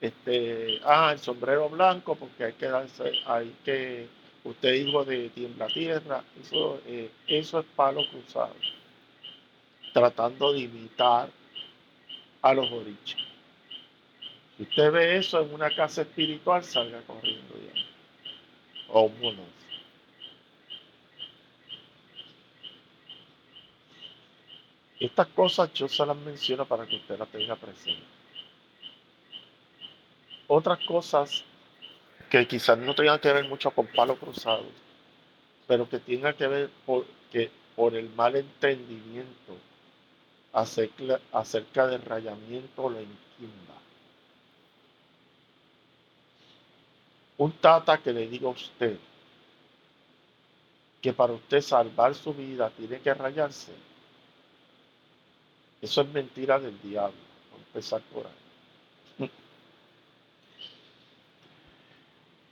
Este, 0.00 0.80
ah, 0.82 1.12
el 1.12 1.20
sombrero 1.20 1.68
blanco, 1.68 2.16
porque 2.16 2.46
hay 2.46 2.54
que 2.54 2.66
darse, 2.66 3.12
hay 3.26 3.54
que 3.64 4.19
Usted 4.42 4.72
hijo 4.74 5.04
de 5.04 5.28
tiembla 5.30 5.66
tierra, 5.66 6.24
eso, 6.40 6.80
eh, 6.86 7.10
eso 7.26 7.60
es 7.60 7.66
palo 7.76 8.08
cruzado. 8.10 8.54
Tratando 9.92 10.52
de 10.52 10.60
imitar 10.60 11.28
a 12.40 12.54
los 12.54 12.70
orichas. 12.70 13.20
Si 14.56 14.62
usted 14.62 14.92
ve 14.92 15.16
eso 15.16 15.40
en 15.40 15.52
una 15.52 15.74
casa 15.74 16.02
espiritual, 16.02 16.64
salga 16.64 17.02
corriendo 17.02 17.54
ya. 17.54 17.82
O 18.88 19.02
un 19.02 19.46
Estas 24.98 25.28
cosas 25.28 25.72
yo 25.72 25.88
se 25.88 26.04
las 26.04 26.16
menciono 26.16 26.66
para 26.66 26.86
que 26.86 26.96
usted 26.96 27.18
las 27.18 27.28
tenga 27.28 27.56
presente. 27.56 28.04
Otras 30.46 30.78
cosas 30.84 31.44
que 32.30 32.46
quizás 32.46 32.78
no 32.78 32.94
tenga 32.94 33.20
que 33.20 33.32
ver 33.32 33.48
mucho 33.48 33.72
con 33.72 33.88
palo 33.88 34.16
cruzado, 34.16 34.64
pero 35.66 35.88
que 35.88 35.98
tenga 35.98 36.32
que 36.32 36.46
ver 36.46 36.70
por, 36.86 37.04
que, 37.32 37.50
por 37.74 37.94
el 37.96 38.08
mal 38.10 38.36
entendimiento 38.36 39.56
acerca, 40.52 41.20
acerca 41.32 41.88
del 41.88 42.02
rayamiento 42.02 42.84
o 42.84 42.90
la 42.90 43.02
inquimba. 43.02 43.74
Un 47.38 47.52
tata 47.52 47.98
que 47.98 48.12
le 48.12 48.28
diga 48.28 48.46
a 48.48 48.52
usted 48.52 48.96
que 51.00 51.12
para 51.12 51.32
usted 51.32 51.60
salvar 51.62 52.14
su 52.14 52.32
vida 52.34 52.70
tiene 52.70 53.00
que 53.00 53.12
rayarse, 53.14 53.72
Eso 55.80 56.02
es 56.02 56.08
mentira 56.08 56.58
del 56.58 56.78
diablo. 56.82 57.16
Empezar 57.56 58.02
por 58.12 58.26
ahí. 58.26 58.49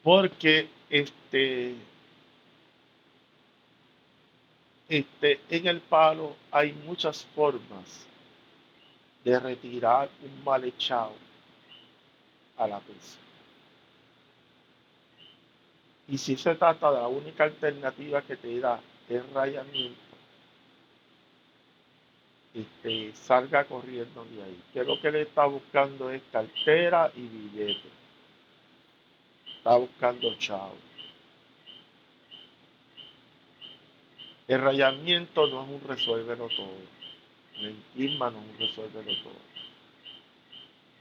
Porque 0.09 0.71
este, 0.89 1.75
este, 4.89 5.39
en 5.51 5.67
el 5.67 5.83
palo 5.83 6.35
hay 6.51 6.73
muchas 6.73 7.27
formas 7.37 8.07
de 9.23 9.39
retirar 9.39 10.09
un 10.23 10.45
mal 10.45 10.65
echado 10.65 11.13
a 12.57 12.67
la 12.69 12.81
persona. 12.81 13.23
Y 16.09 16.17
si 16.17 16.39
se 16.39 16.55
trata 16.55 16.91
de 16.91 17.01
la 17.01 17.09
única 17.09 17.45
alternativa 17.45 18.23
que 18.23 18.39
te 18.39 18.61
da 18.61 18.81
el 19.11 19.31
rayamiento, 19.35 20.01
este, 22.55 23.13
salga 23.13 23.63
corriendo 23.67 24.25
de 24.25 24.43
ahí. 24.43 24.63
Que 24.73 24.85
lo 24.85 24.99
que 25.03 25.11
le 25.11 25.21
está 25.21 25.45
buscando 25.45 26.11
es 26.11 26.23
cartera 26.33 27.13
y 27.15 27.21
billete. 27.21 28.08
Está 29.69 29.81
buscando 29.81 30.35
chavo. 30.39 30.77
El 34.47 34.63
rayamiento 34.63 35.47
no 35.47 35.63
es 35.63 35.69
un 35.69 35.87
resuélvelo 35.87 36.49
todo. 36.49 36.73
Mentirma 37.61 38.31
no 38.31 38.39
es 38.39 38.45
un 38.47 38.59
resuélvelo 38.61 39.23
todo. 39.23 39.35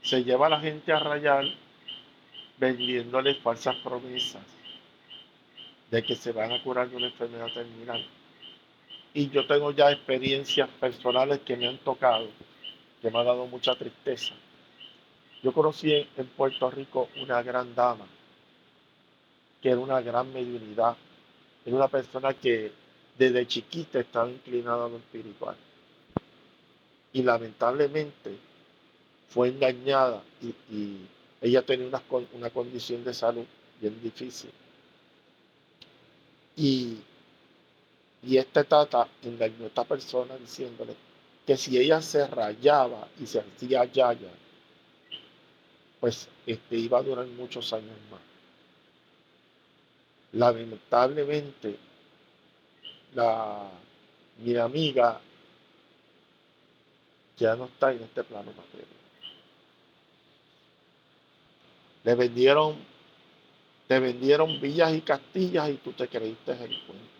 Se 0.02 0.22
lleva 0.22 0.48
a 0.48 0.50
la 0.50 0.60
gente 0.60 0.92
a 0.92 0.98
rayar 0.98 1.46
vendiéndoles 2.58 3.38
falsas 3.38 3.74
promesas 3.76 4.44
de 5.90 6.02
que 6.02 6.14
se 6.14 6.32
van 6.32 6.52
a 6.52 6.62
curar 6.62 6.90
de 6.90 6.96
una 6.96 7.06
enfermedad 7.06 7.50
terminal. 7.54 8.06
Y 9.14 9.30
yo 9.30 9.46
tengo 9.46 9.70
ya 9.70 9.90
experiencias 9.90 10.68
personales 10.78 11.38
que 11.38 11.56
me 11.56 11.68
han 11.68 11.78
tocado, 11.78 12.28
que 13.00 13.10
me 13.10 13.18
ha 13.18 13.24
dado 13.24 13.46
mucha 13.46 13.74
tristeza. 13.76 14.34
Yo 15.42 15.54
conocí 15.54 15.90
en 15.90 16.26
Puerto 16.36 16.70
Rico 16.70 17.08
una 17.16 17.42
gran 17.42 17.74
dama, 17.74 18.04
que 19.60 19.70
era 19.70 19.78
una 19.78 20.00
gran 20.00 20.32
mediunidad, 20.32 20.96
era 21.64 21.76
una 21.76 21.88
persona 21.88 22.34
que 22.34 22.72
desde 23.16 23.46
chiquita 23.46 24.00
estaba 24.00 24.30
inclinada 24.30 24.86
a 24.86 24.88
lo 24.88 24.96
espiritual. 24.98 25.56
Y 27.12 27.22
lamentablemente 27.22 28.36
fue 29.28 29.48
engañada 29.48 30.22
y, 30.42 30.96
ella 31.40 31.62
tenía 31.62 31.86
una, 31.86 32.02
una 32.32 32.50
condición 32.50 33.04
de 33.04 33.14
salud 33.14 33.44
bien 33.80 34.02
difícil 34.02 34.50
y, 36.58 36.98
y 38.24 38.36
este 38.36 38.64
tata 38.64 39.06
engañó 39.22 39.64
a 39.64 39.66
esta 39.68 39.84
persona 39.84 40.36
diciéndole 40.36 40.94
que 41.46 41.56
si 41.56 41.78
ella 41.78 42.02
se 42.02 42.26
rayaba 42.26 43.08
y 43.20 43.26
se 43.26 43.38
hacía 43.38 43.84
yaya, 43.84 44.30
pues 46.00 46.28
este, 46.44 46.76
iba 46.76 46.98
a 46.98 47.02
durar 47.02 47.26
muchos 47.28 47.72
años 47.72 47.96
más. 48.10 48.20
Lamentablemente, 50.32 51.76
la, 53.14 53.70
mi 54.38 54.56
amiga 54.56 55.20
ya 57.36 57.56
no 57.56 57.66
está 57.66 57.92
en 57.92 58.02
este 58.02 58.24
plano 58.24 58.52
material. 58.52 58.88
Le 62.04 62.14
vendieron 62.14 62.98
te 63.88 63.98
vendieron 63.98 64.60
villas 64.60 64.94
y 64.94 65.00
castillas 65.00 65.70
y 65.70 65.76
tú 65.76 65.92
te 65.92 66.06
creíste 66.06 66.52
el 66.52 66.78
cuento. 66.84 67.18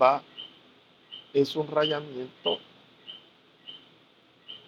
va 0.00 0.22
es 1.34 1.56
un 1.56 1.66
rayamiento 1.66 2.58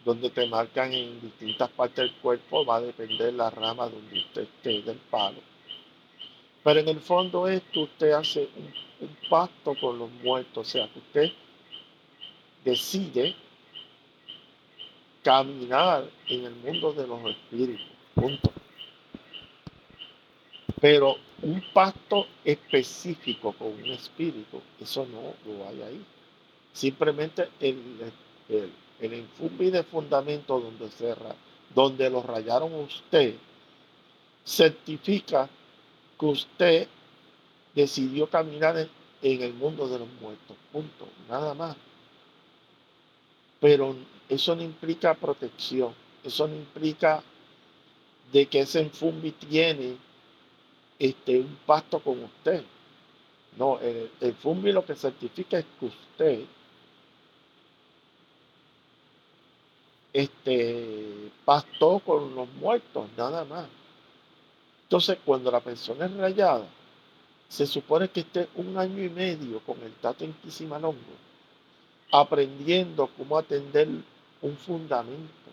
donde 0.04 0.30
te 0.30 0.46
marcan 0.46 0.92
en 0.92 1.20
distintas 1.20 1.70
partes 1.70 1.96
del 1.96 2.12
cuerpo, 2.14 2.64
va 2.64 2.76
a 2.76 2.80
depender 2.80 3.34
la 3.34 3.50
rama 3.50 3.88
donde 3.88 4.18
usted 4.18 4.42
esté 4.42 4.82
del 4.82 4.98
palo. 5.10 5.38
Pero 6.64 6.80
en 6.80 6.88
el 6.88 7.00
fondo 7.00 7.48
es 7.48 7.62
que 7.72 7.80
usted 7.80 8.12
hace 8.12 8.48
un, 8.56 8.88
pacto 9.30 9.74
con 9.80 9.98
los 9.98 10.10
muertos, 10.24 10.66
o 10.66 10.70
sea, 10.70 10.88
que 10.88 10.98
usted 10.98 11.32
decide 12.64 13.34
caminar 15.22 16.04
en 16.26 16.44
el 16.46 16.54
mundo 16.56 16.92
de 16.92 17.06
los 17.06 17.24
espíritus. 17.30 17.86
Punto. 18.14 18.50
Pero 20.80 21.16
un 21.42 21.62
pacto 21.72 22.26
específico 22.44 23.52
con 23.52 23.68
un 23.68 23.86
espíritu, 23.86 24.60
eso 24.80 25.06
no 25.06 25.34
lo 25.50 25.68
hay 25.68 25.82
ahí. 25.82 26.04
Simplemente 26.72 27.48
el, 27.60 28.12
el 29.00 29.26
de 29.70 29.82
fundamento 29.84 30.60
donde, 30.60 30.88
donde 31.74 32.10
lo 32.10 32.22
rayaron 32.22 32.74
usted, 32.74 33.34
certifica 34.44 35.48
que 36.18 36.26
usted 36.26 36.88
decidió 37.74 38.28
caminar 38.28 38.88
en, 39.22 39.42
el 39.42 39.54
mundo 39.54 39.88
de 39.88 39.98
los 40.00 40.08
muertos. 40.20 40.56
Punto. 40.72 41.06
Nada 41.28 41.54
más. 41.54 41.76
Pero 43.60 43.94
eso 44.28 44.56
no 44.56 44.62
implica 44.62 45.14
protección, 45.14 45.92
eso 46.22 46.46
no 46.46 46.54
implica 46.54 47.22
de 48.32 48.46
que 48.46 48.60
ese 48.60 48.80
enfumbi 48.80 49.32
tiene 49.32 49.96
este, 50.98 51.38
un 51.38 51.58
pacto 51.66 51.98
con 52.00 52.22
usted. 52.22 52.62
No, 53.56 53.80
el, 53.80 54.10
el 54.20 54.74
lo 54.74 54.84
que 54.84 54.94
certifica 54.94 55.58
es 55.58 55.64
que 55.80 55.86
usted 55.86 56.44
este, 60.12 61.30
pactó 61.44 62.00
con 62.00 62.34
los 62.34 62.48
muertos, 62.54 63.08
nada 63.16 63.44
más. 63.44 63.66
Entonces, 64.84 65.18
cuando 65.24 65.50
la 65.50 65.60
persona 65.60 66.06
es 66.06 66.16
rayada, 66.16 66.66
se 67.48 67.66
supone 67.66 68.08
que 68.08 68.20
esté 68.20 68.48
un 68.56 68.76
año 68.76 69.02
y 69.02 69.08
medio 69.08 69.60
con 69.60 69.80
el 69.82 69.92
tato 69.94 70.24
en 70.24 70.32
Quisimalongo, 70.34 70.98
aprendiendo 72.12 73.08
cómo 73.16 73.38
atender 73.38 73.88
un 74.42 74.56
fundamento, 74.56 75.50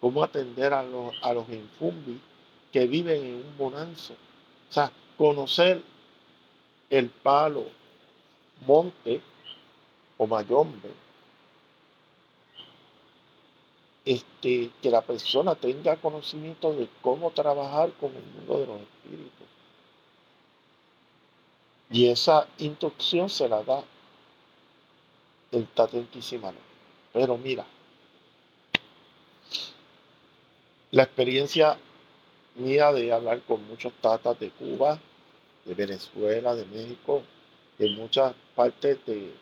cómo 0.00 0.22
atender 0.22 0.72
a 0.72 0.82
los, 0.82 1.14
a 1.22 1.32
los 1.32 1.48
infumbi 1.48 2.20
que 2.72 2.86
viven 2.86 3.24
en 3.24 3.34
un 3.34 3.56
bonanzo. 3.56 4.14
O 4.68 4.72
sea, 4.72 4.92
conocer 5.16 5.82
el 6.90 7.08
palo, 7.08 7.66
monte 8.66 9.20
o 10.16 10.26
mayombe, 10.26 10.90
este, 14.08 14.70
que 14.80 14.90
la 14.90 15.02
persona 15.02 15.54
tenga 15.54 15.96
conocimiento 15.96 16.72
de 16.72 16.88
cómo 17.02 17.30
trabajar 17.30 17.92
con 18.00 18.14
el 18.16 18.22
mundo 18.22 18.58
de 18.58 18.66
los 18.66 18.80
espíritus. 18.80 19.46
Y 21.90 22.08
esa 22.08 22.46
instrucción 22.58 23.28
se 23.28 23.48
la 23.48 23.62
da 23.62 23.84
el 25.52 25.66
Tatenquísimano. 25.68 26.58
Pero 27.12 27.36
mira, 27.36 27.66
La 30.90 31.02
experiencia 31.02 31.76
mía 32.54 32.90
de 32.92 33.12
hablar 33.12 33.42
con 33.42 33.62
muchos 33.68 33.92
tatas 34.00 34.40
de 34.40 34.48
Cuba, 34.48 34.98
de 35.66 35.74
Venezuela, 35.74 36.54
de 36.54 36.64
México, 36.64 37.22
de 37.76 37.90
muchas 37.90 38.34
partes 38.54 38.98
de, 39.04 39.34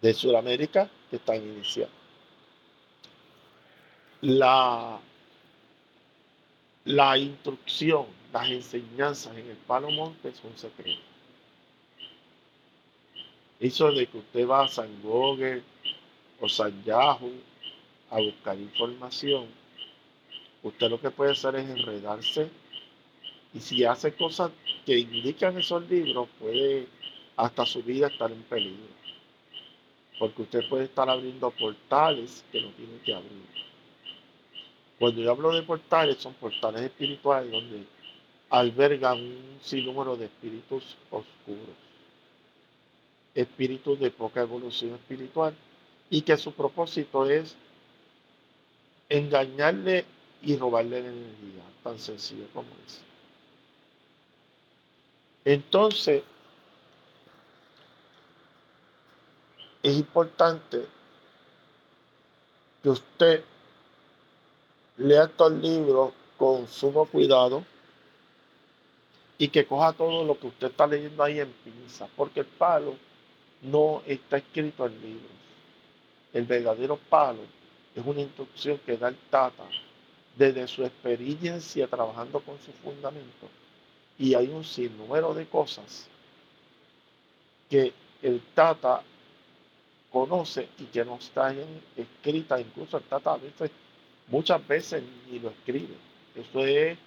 de 0.00 0.14
Sudamérica 0.14 0.88
que 1.10 1.16
están 1.16 1.36
iniciando. 1.36 1.99
La, 4.22 5.00
la 6.84 7.18
instrucción, 7.18 8.06
las 8.32 8.48
enseñanzas 8.50 9.36
en 9.36 9.48
el 9.48 9.56
Palo 9.56 9.90
Monte 9.90 10.32
son 10.34 10.56
secretos. 10.56 11.02
Eso 13.58 13.92
de 13.92 14.06
que 14.06 14.18
usted 14.18 14.48
va 14.48 14.64
a 14.64 14.68
San 14.68 15.02
Gogue 15.02 15.62
o 16.40 16.48
San 16.48 16.82
Yahoo 16.84 17.32
a 18.10 18.18
buscar 18.18 18.58
información 18.58 19.60
usted 20.62 20.90
lo 20.90 21.00
que 21.00 21.10
puede 21.10 21.32
hacer 21.32 21.56
es 21.56 21.68
enredarse 21.68 22.50
y 23.52 23.60
si 23.60 23.84
hace 23.84 24.14
cosas 24.14 24.50
que 24.86 24.98
indican 24.98 25.58
esos 25.58 25.88
libros, 25.88 26.28
puede 26.38 26.86
hasta 27.36 27.66
su 27.66 27.82
vida 27.82 28.06
estar 28.06 28.30
en 28.30 28.42
peligro. 28.42 28.86
Porque 30.18 30.42
usted 30.42 30.68
puede 30.68 30.84
estar 30.84 31.08
abriendo 31.08 31.50
portales 31.50 32.44
que 32.52 32.60
no 32.60 32.68
tiene 32.70 32.98
que 33.04 33.14
abrir. 33.14 33.69
Cuando 35.00 35.22
yo 35.22 35.30
hablo 35.30 35.50
de 35.54 35.62
portales, 35.62 36.18
son 36.18 36.34
portales 36.34 36.82
espirituales 36.82 37.50
donde 37.50 37.86
albergan 38.50 39.18
un 39.18 39.58
sinnúmero 39.62 40.14
de 40.14 40.26
espíritus 40.26 40.94
oscuros. 41.10 41.74
Espíritus 43.34 43.98
de 43.98 44.10
poca 44.10 44.42
evolución 44.42 44.92
espiritual 44.96 45.54
y 46.10 46.20
que 46.20 46.36
su 46.36 46.52
propósito 46.52 47.24
es 47.30 47.56
engañarle 49.08 50.04
y 50.42 50.58
robarle 50.58 51.00
la 51.00 51.08
energía, 51.08 51.62
tan 51.82 51.98
sencillo 51.98 52.44
como 52.52 52.68
es. 52.86 53.00
Entonces, 55.46 56.22
es 59.82 59.96
importante 59.96 60.84
que 62.82 62.90
usted 62.90 63.44
lea 65.00 65.24
estos 65.24 65.52
libros 65.52 66.12
con 66.36 66.68
sumo 66.68 67.06
cuidado 67.06 67.64
y 69.38 69.48
que 69.48 69.64
coja 69.66 69.94
todo 69.94 70.24
lo 70.24 70.38
que 70.38 70.48
usted 70.48 70.66
está 70.68 70.86
leyendo 70.86 71.22
ahí 71.22 71.40
en 71.40 71.50
pinza, 71.64 72.06
porque 72.14 72.40
el 72.40 72.46
palo 72.46 72.94
no 73.62 74.02
está 74.06 74.36
escrito 74.36 74.86
en 74.86 75.00
libros. 75.00 75.32
El 76.34 76.44
verdadero 76.44 76.98
palo 77.08 77.40
es 77.94 78.04
una 78.04 78.20
instrucción 78.20 78.78
que 78.84 78.98
da 78.98 79.08
el 79.08 79.16
Tata 79.30 79.64
desde 80.36 80.68
su 80.68 80.84
experiencia 80.84 81.88
trabajando 81.88 82.40
con 82.40 82.58
su 82.58 82.72
fundamento. 82.72 83.48
Y 84.18 84.34
hay 84.34 84.48
un 84.48 84.64
sinnúmero 84.64 85.32
de 85.32 85.46
cosas 85.46 86.06
que 87.70 87.92
el 88.22 88.42
Tata 88.54 89.02
conoce 90.12 90.68
y 90.78 90.84
que 90.84 91.04
no 91.04 91.16
están 91.16 91.56
escritas. 91.96 92.60
Incluso 92.60 92.98
el 92.98 93.04
Tata 93.04 93.32
a 93.32 93.38
veces, 93.38 93.70
muchas 94.30 94.66
veces 94.66 95.02
ni 95.30 95.38
lo 95.38 95.50
escribe. 95.50 95.94
Eso 96.34 96.64
es 96.64 96.98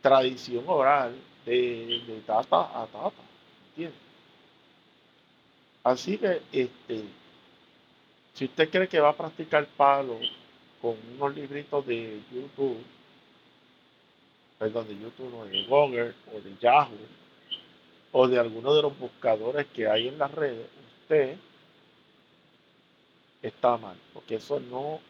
tradición 0.00 0.64
oral 0.66 1.14
de, 1.46 2.02
de 2.06 2.20
tata 2.26 2.82
a 2.82 2.86
tata. 2.86 3.22
¿Entiendes? 3.70 3.98
Así 5.84 6.18
que, 6.18 6.42
este, 6.52 7.04
si 8.34 8.44
usted 8.44 8.70
cree 8.70 8.88
que 8.88 9.00
va 9.00 9.10
a 9.10 9.16
practicar 9.16 9.66
palo 9.76 10.18
con 10.80 10.96
unos 11.14 11.34
libritos 11.34 11.86
de 11.86 12.20
YouTube, 12.32 12.78
perdón, 14.58 14.88
de 14.88 14.98
YouTube, 14.98 15.30
no, 15.30 15.44
de 15.44 15.64
Google 15.64 16.14
o 16.32 16.40
de 16.40 16.56
Yahoo, 16.60 16.96
o 18.12 18.28
de 18.28 18.38
alguno 18.38 18.74
de 18.74 18.82
los 18.82 18.96
buscadores 18.98 19.66
que 19.68 19.88
hay 19.88 20.08
en 20.08 20.18
las 20.18 20.30
redes, 20.30 20.68
usted 21.02 21.36
está 23.42 23.76
mal, 23.76 23.96
porque 24.12 24.36
eso 24.36 24.60
no, 24.60 25.00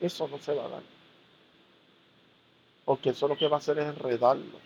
eso 0.00 0.28
no 0.28 0.38
se 0.38 0.54
va 0.54 0.64
a 0.64 0.68
dar. 0.68 0.82
Porque 2.84 3.10
eso 3.10 3.28
lo 3.28 3.36
que 3.36 3.48
va 3.48 3.56
a 3.56 3.58
hacer 3.58 3.78
es 3.78 3.86
enredarlo. 3.86 4.58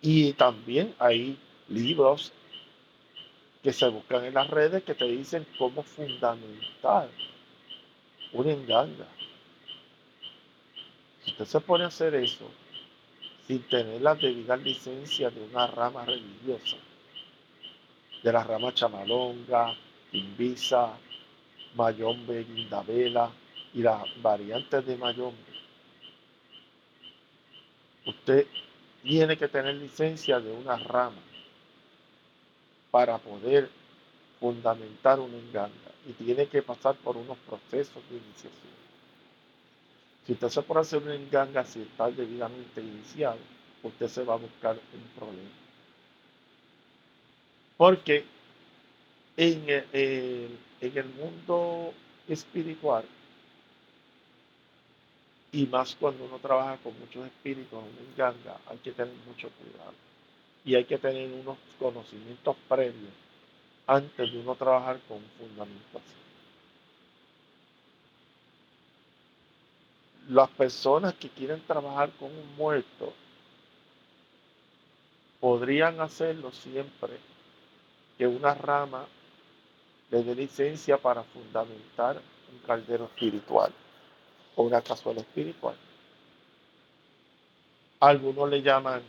Y 0.00 0.32
también 0.34 0.94
hay 0.98 1.38
libros 1.68 2.32
que 3.62 3.72
se 3.72 3.88
buscan 3.88 4.24
en 4.24 4.34
las 4.34 4.48
redes 4.48 4.82
que 4.84 4.94
te 4.94 5.04
dicen 5.04 5.46
cómo 5.58 5.82
fundamentar 5.82 7.10
una 8.32 8.52
enganga. 8.52 9.06
Si 11.22 11.32
usted 11.32 11.44
se 11.44 11.60
pone 11.60 11.84
a 11.84 11.88
hacer 11.88 12.14
eso 12.14 12.48
sin 13.46 13.62
tener 13.64 14.00
la 14.00 14.14
debida 14.14 14.56
licencia 14.56 15.30
de 15.30 15.42
una 15.42 15.66
rama 15.66 16.04
religiosa, 16.04 16.76
de 18.22 18.32
la 18.32 18.44
rama 18.44 18.72
chamalonga, 18.72 19.74
invisa, 20.12 20.96
mayombe, 21.74 22.44
guindabela 22.44 23.30
y 23.72 23.82
las 23.82 24.02
variantes 24.22 24.84
de 24.86 24.96
mayombe, 24.96 25.38
usted 28.06 28.46
tiene 29.02 29.36
que 29.36 29.48
tener 29.48 29.74
licencia 29.76 30.40
de 30.40 30.52
una 30.52 30.76
rama 30.76 31.22
para 32.90 33.18
poder 33.18 33.70
fundamentar 34.38 35.20
una 35.20 35.36
enganga 35.36 35.90
y 36.08 36.12
tiene 36.12 36.46
que 36.46 36.62
pasar 36.62 36.96
por 36.96 37.16
unos 37.16 37.38
procesos 37.38 38.02
de 38.10 38.16
iniciación. 38.16 38.80
Si 40.26 40.32
usted 40.32 40.48
se 40.48 40.62
puede 40.62 40.80
hacer 40.80 41.02
una 41.02 41.14
enganga 41.14 41.64
si 41.64 41.82
está 41.82 42.10
debidamente 42.10 42.80
iniciado, 42.80 43.38
usted 43.82 44.08
se 44.08 44.24
va 44.24 44.34
a 44.34 44.38
buscar 44.38 44.76
un 44.76 45.18
problema. 45.18 45.50
Porque 47.76 48.24
en 49.36 49.64
el, 49.92 50.58
en 50.80 50.98
el 50.98 51.06
mundo 51.06 51.92
espiritual, 52.28 53.04
y 55.52 55.66
más 55.66 55.96
cuando 55.98 56.24
uno 56.24 56.38
trabaja 56.38 56.76
con 56.78 56.98
muchos 57.00 57.26
espíritus 57.26 57.72
en 57.72 57.78
una 57.78 58.10
enganga, 58.12 58.60
hay 58.66 58.78
que 58.78 58.92
tener 58.92 59.14
mucho 59.26 59.50
cuidado 59.50 59.94
y 60.64 60.74
hay 60.74 60.84
que 60.84 60.98
tener 60.98 61.30
unos 61.32 61.58
conocimientos 61.78 62.56
previos 62.68 63.12
antes 63.86 64.32
de 64.32 64.38
uno 64.38 64.54
trabajar 64.54 65.00
con 65.08 65.20
fundamentación. 65.38 66.20
Las 70.28 70.48
personas 70.50 71.14
que 71.14 71.28
quieren 71.28 71.60
trabajar 71.66 72.10
con 72.12 72.30
un 72.30 72.56
muerto 72.56 73.12
podrían 75.40 76.00
hacerlo 76.00 76.52
siempre 76.52 77.18
que 78.16 78.26
una 78.28 78.54
rama 78.54 79.06
le 80.10 80.22
dé 80.24 80.34
licencia 80.34 80.98
para 80.98 81.22
fundamentar 81.22 82.20
un 82.52 82.58
caldero 82.66 83.04
espiritual 83.04 83.72
o 84.56 84.64
una 84.64 84.82
cazuela 84.82 85.20
espiritual. 85.20 85.76
Algunos 88.00 88.50
le 88.50 88.62
llaman 88.62 89.02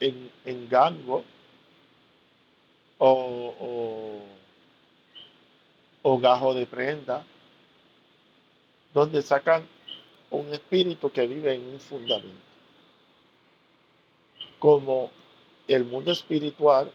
en, 0.00 0.30
en 0.44 0.68
gango 0.68 1.24
o, 2.98 4.22
o, 6.02 6.18
gajo 6.18 6.54
de 6.54 6.64
prenda, 6.64 7.24
donde 8.94 9.20
sacan 9.20 9.66
un 10.30 10.52
espíritu 10.54 11.10
que 11.10 11.26
vive 11.26 11.54
en 11.54 11.66
un 11.66 11.80
fundamento. 11.80 12.44
Como 14.58 15.10
el 15.68 15.84
mundo 15.84 16.12
espiritual 16.12 16.90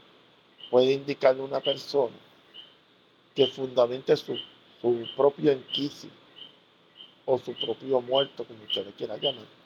puede 0.72 0.94
indicarle 0.94 1.42
una 1.42 1.60
persona 1.60 2.16
que 3.36 3.48
fundamente 3.48 4.16
su, 4.18 4.38
su 4.82 5.08
propio 5.16 5.52
enquisi 5.52 6.10
o 7.26 7.38
su 7.38 7.54
propio 7.54 8.02
muerto, 8.02 8.44
como 8.44 8.64
usted 8.64 8.86
le 8.86 8.92
quiera 8.94 9.18
llamar 9.18 9.60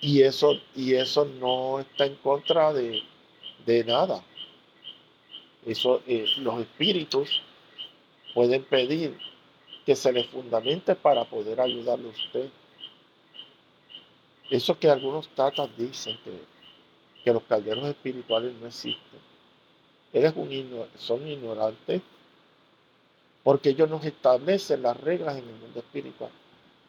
y 0.00 0.22
eso, 0.22 0.60
y 0.76 0.94
eso 0.94 1.24
no 1.24 1.80
está 1.80 2.06
en 2.06 2.14
contra 2.16 2.72
de, 2.72 3.02
nada. 3.84 4.22
Eso, 5.66 6.02
eh, 6.06 6.26
los 6.38 6.60
espíritus 6.60 7.42
pueden 8.32 8.64
pedir 8.64 9.18
que 9.84 9.96
se 9.96 10.12
les 10.12 10.26
fundamente 10.26 10.94
para 10.94 11.24
poder 11.24 11.60
ayudarle 11.60 12.08
a 12.08 12.12
usted. 12.12 12.48
Eso 14.50 14.78
que 14.78 14.88
algunos 14.88 15.28
tatas 15.28 15.68
dicen 15.76 16.18
que, 16.24 16.32
que 17.24 17.32
los 17.32 17.42
calderos 17.42 17.86
espirituales 17.86 18.54
no 18.54 18.68
existen. 18.68 19.27
Eres 20.12 20.32
un 20.36 20.48
son 20.98 21.26
ignorantes 21.26 22.02
porque 23.42 23.70
ellos 23.70 23.88
nos 23.88 24.04
establecen 24.04 24.82
las 24.82 24.98
reglas 24.98 25.36
en 25.36 25.48
el 25.48 25.54
mundo 25.54 25.80
espiritual. 25.80 26.30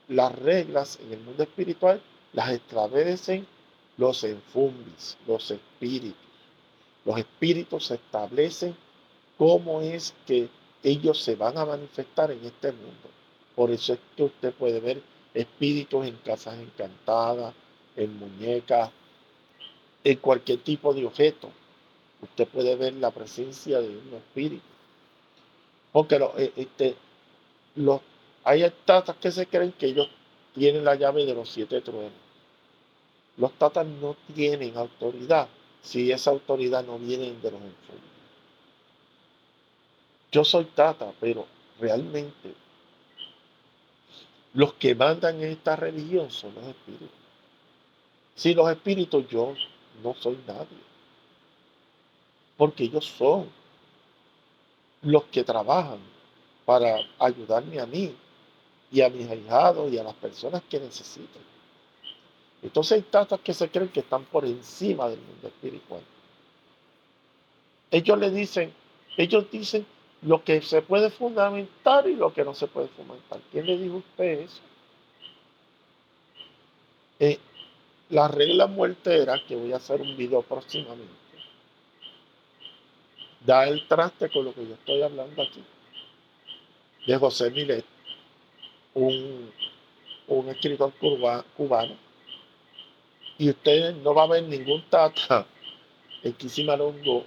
Las 0.08 0.38
reglas 0.38 1.00
en 1.02 1.14
el 1.14 1.20
mundo 1.20 1.44
espiritual 1.44 2.02
las 2.34 2.50
establecen 2.52 3.46
los 3.98 4.24
enfumbis, 4.24 5.18
los 5.28 5.52
espíritus. 5.52 6.16
Los 7.06 7.18
espíritus 7.18 7.92
establecen 7.92 8.76
cómo 9.38 9.82
es 9.82 10.14
que 10.26 10.50
ellos 10.84 11.22
se 11.22 11.36
van 11.36 11.58
a 11.58 11.66
manifestar 11.66 12.32
en 12.32 12.44
este 12.46 12.72
mundo. 12.72 13.10
Por 13.56 13.72
eso 13.72 13.94
es 13.94 14.00
que 14.16 14.24
usted 14.24 14.54
puede 14.54 14.80
ver 14.80 15.02
espíritus 15.34 16.08
en 16.08 16.16
casas 16.18 16.58
encantadas, 16.60 17.54
en 17.96 18.18
muñecas, 18.18 18.90
en 20.04 20.18
cualquier 20.18 20.60
tipo 20.60 20.94
de 20.94 21.06
objeto. 21.06 21.50
Usted 22.22 22.48
puede 22.48 22.76
ver 22.76 22.94
la 22.96 23.12
presencia 23.12 23.80
de 23.80 23.88
un 23.90 24.14
espíritu. 24.16 24.64
Porque 25.92 26.16
eh, 26.38 26.54
este, 26.56 26.96
los, 27.76 28.02
hay 28.44 28.64
estatas 28.64 29.16
que 29.18 29.32
se 29.32 29.48
creen 29.48 29.72
que 29.74 29.88
ellos 29.88 30.10
tienen 30.54 30.84
la 30.84 30.96
llave 30.96 31.26
de 31.26 31.34
los 31.34 31.50
siete 31.50 31.82
truenos. 31.82 32.12
Los 33.38 33.54
tatas 33.54 33.86
no 33.86 34.18
tienen 34.36 34.78
autoridad 34.78 35.48
si 35.82 36.12
esa 36.12 36.32
autoridad 36.32 36.84
no 36.84 37.00
viene 37.00 37.26
de 37.26 37.52
los 37.52 37.62
enfermos. 37.62 38.10
Yo 40.32 40.44
soy 40.44 40.66
tata, 40.66 41.14
pero 41.20 41.48
realmente 41.80 42.54
los 44.54 44.74
que 44.74 44.94
mandan 44.96 45.42
en 45.42 45.52
esta 45.52 45.76
religión 45.76 46.30
son 46.30 46.54
los 46.56 46.66
espíritus. 46.66 47.10
Si 48.36 48.54
los 48.54 48.70
espíritus 48.70 49.28
yo 49.30 49.54
no 50.04 50.14
soy 50.16 50.38
nadie. 50.48 50.89
Porque 52.60 52.84
ellos 52.84 53.06
son 53.06 53.50
los 55.02 55.24
que 55.32 55.46
trabajan 55.46 56.00
para 56.66 56.98
ayudarme 57.18 57.80
a 57.80 57.86
mí 57.86 58.14
y 58.92 59.00
a 59.00 59.10
mis 59.10 59.30
ahijados 59.30 59.90
y 59.94 59.98
a 59.98 60.04
las 60.04 60.16
personas 60.16 60.62
que 60.70 60.78
necesitan. 60.78 61.42
Entonces 62.62 62.98
hay 62.98 63.02
tatas 63.04 63.40
que 63.40 63.54
se 63.54 63.70
creen 63.70 63.88
que 63.88 64.02
están 64.02 64.26
por 64.26 64.44
encima 64.44 65.08
del 65.08 65.22
mundo 65.22 65.48
espiritual. 65.48 66.02
Ellos 67.92 68.20
le 68.20 68.30
dicen, 68.30 68.74
ellos 69.16 69.46
dicen 69.50 69.86
lo 70.24 70.44
que 70.44 70.62
se 70.62 70.82
puede 70.82 71.12
fundamentar 71.12 72.10
y 72.10 72.16
lo 72.18 72.34
que 72.34 72.44
no 72.44 72.54
se 72.54 72.68
puede 72.68 72.90
fundamentar. 72.90 73.40
¿Quién 73.54 73.68
le 73.68 73.78
dijo 73.78 73.96
usted 73.96 74.42
eso? 74.42 74.60
Eh, 77.22 77.40
la 78.10 78.28
regla 78.28 78.68
muertera, 78.68 79.42
que 79.48 79.56
voy 79.56 79.72
a 79.72 79.78
hacer 79.78 80.02
un 80.02 80.18
video 80.18 80.42
próximamente, 80.42 81.14
da 83.46 83.68
el 83.68 83.88
traste 83.88 84.30
con 84.30 84.46
lo 84.46 84.54
que 84.54 84.68
yo 84.68 84.74
estoy 84.74 85.02
hablando 85.02 85.42
aquí. 85.42 85.64
De 87.08 87.18
José 87.18 87.50
Milet, 87.52 87.86
un, 88.94 89.52
un 90.28 90.50
escritor 90.50 90.94
cubano. 91.56 91.96
Y 93.38 93.50
ustedes 93.50 93.96
no 93.98 94.14
va 94.14 94.24
a 94.24 94.28
ver 94.28 94.44
ningún 94.44 94.84
tata 94.90 95.46
en 96.24 96.34
Quisimalongo 96.34 97.26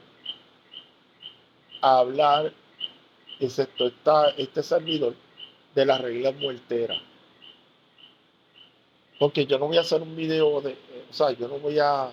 a 1.81 1.99
hablar, 1.99 2.53
excepto 3.41 3.87
esta, 3.87 4.29
este 4.31 4.63
servidor, 4.63 5.15
de 5.75 5.87
la 5.87 5.99
regla 5.99 6.33
muertera. 6.33 7.01
Porque 9.19 9.47
yo 9.47 9.59
no 9.59 9.69
voy 9.69 9.79
a 9.79 9.81
hacer 9.81 10.03
un 10.03 10.15
video 10.15 10.61
de, 10.61 10.77
o 11.11 11.13
sea, 11.13 11.33
yo 11.33 11.49
no 11.49 11.59
voy 11.59 11.79
a 11.79 12.13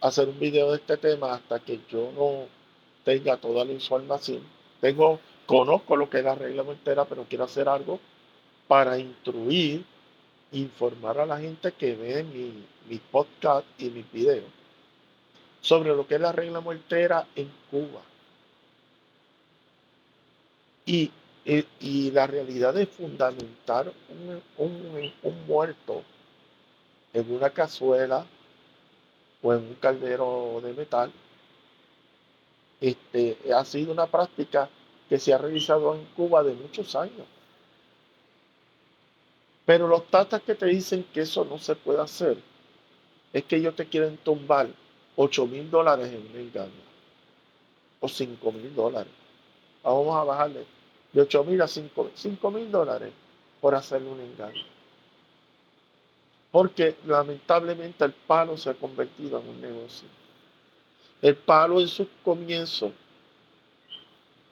hacer 0.00 0.28
un 0.28 0.38
video 0.38 0.70
de 0.70 0.76
este 0.76 0.96
tema 0.98 1.34
hasta 1.34 1.58
que 1.60 1.80
yo 1.88 2.12
no 2.14 2.46
tenga 3.04 3.36
toda 3.36 3.64
la 3.64 3.72
información. 3.72 4.40
Tengo, 4.80 5.20
conozco 5.46 5.96
lo 5.96 6.10
que 6.10 6.18
es 6.18 6.24
la 6.24 6.34
regla 6.34 6.62
muertera, 6.62 7.04
pero 7.04 7.24
quiero 7.28 7.44
hacer 7.44 7.68
algo 7.68 8.00
para 8.66 8.98
instruir, 8.98 9.84
informar 10.52 11.18
a 11.20 11.26
la 11.26 11.38
gente 11.38 11.72
que 11.72 11.94
ve 11.94 12.24
mi, 12.24 12.64
mi 12.88 12.98
podcast 12.98 13.66
y 13.78 13.90
mis 13.90 14.10
videos 14.10 14.44
sobre 15.64 15.96
lo 15.96 16.06
que 16.06 16.16
es 16.16 16.20
la 16.20 16.32
regla 16.32 16.60
muertera 16.60 17.26
en 17.34 17.50
Cuba. 17.70 18.02
Y, 20.84 21.10
y, 21.80 22.10
la 22.10 22.26
realidad 22.26 22.74
de 22.74 22.84
fundamentar 22.84 23.90
un, 24.10 24.42
un, 24.58 25.12
un 25.22 25.46
muerto 25.46 26.02
en 27.14 27.32
una 27.32 27.48
cazuela 27.48 28.26
o 29.42 29.54
en 29.54 29.60
un 29.60 29.74
caldero 29.76 30.60
de 30.62 30.74
metal, 30.74 31.10
este, 32.80 33.38
ha 33.54 33.64
sido 33.64 33.92
una 33.92 34.06
práctica 34.06 34.68
que 35.08 35.18
se 35.18 35.32
ha 35.32 35.38
realizado 35.38 35.94
en 35.94 36.04
Cuba 36.16 36.42
de 36.42 36.54
muchos 36.54 36.94
años. 36.96 37.26
Pero 39.64 39.88
los 39.88 40.06
tatas 40.08 40.42
que 40.42 40.54
te 40.54 40.66
dicen 40.66 41.06
que 41.12 41.22
eso 41.22 41.44
no 41.44 41.58
se 41.58 41.74
puede 41.74 42.00
hacer, 42.00 42.36
es 43.32 43.44
que 43.44 43.56
ellos 43.56 43.74
te 43.74 43.86
quieren 43.86 44.16
tumbar 44.18 44.68
8 45.16 45.46
mil 45.46 45.70
dólares 45.70 46.08
en 46.08 46.30
un 46.30 46.40
engaño. 46.40 46.84
O 48.00 48.08
5 48.08 48.52
mil 48.52 48.74
dólares. 48.74 49.12
Vamos 49.82 50.16
a 50.16 50.24
bajarle 50.24 50.64
de 51.12 51.20
8 51.20 51.44
mil 51.44 51.60
a 51.62 51.68
5 51.68 52.50
mil 52.50 52.70
dólares 52.70 53.12
por 53.60 53.74
hacerle 53.74 54.10
un 54.10 54.20
engaño. 54.20 54.64
Porque 56.50 56.96
lamentablemente 57.06 58.04
el 58.04 58.12
palo 58.12 58.56
se 58.56 58.70
ha 58.70 58.74
convertido 58.74 59.40
en 59.40 59.48
un 59.48 59.60
negocio. 59.60 60.08
El 61.24 61.36
palo 61.36 61.80
en 61.80 61.88
su 61.88 62.06
comienzo 62.22 62.92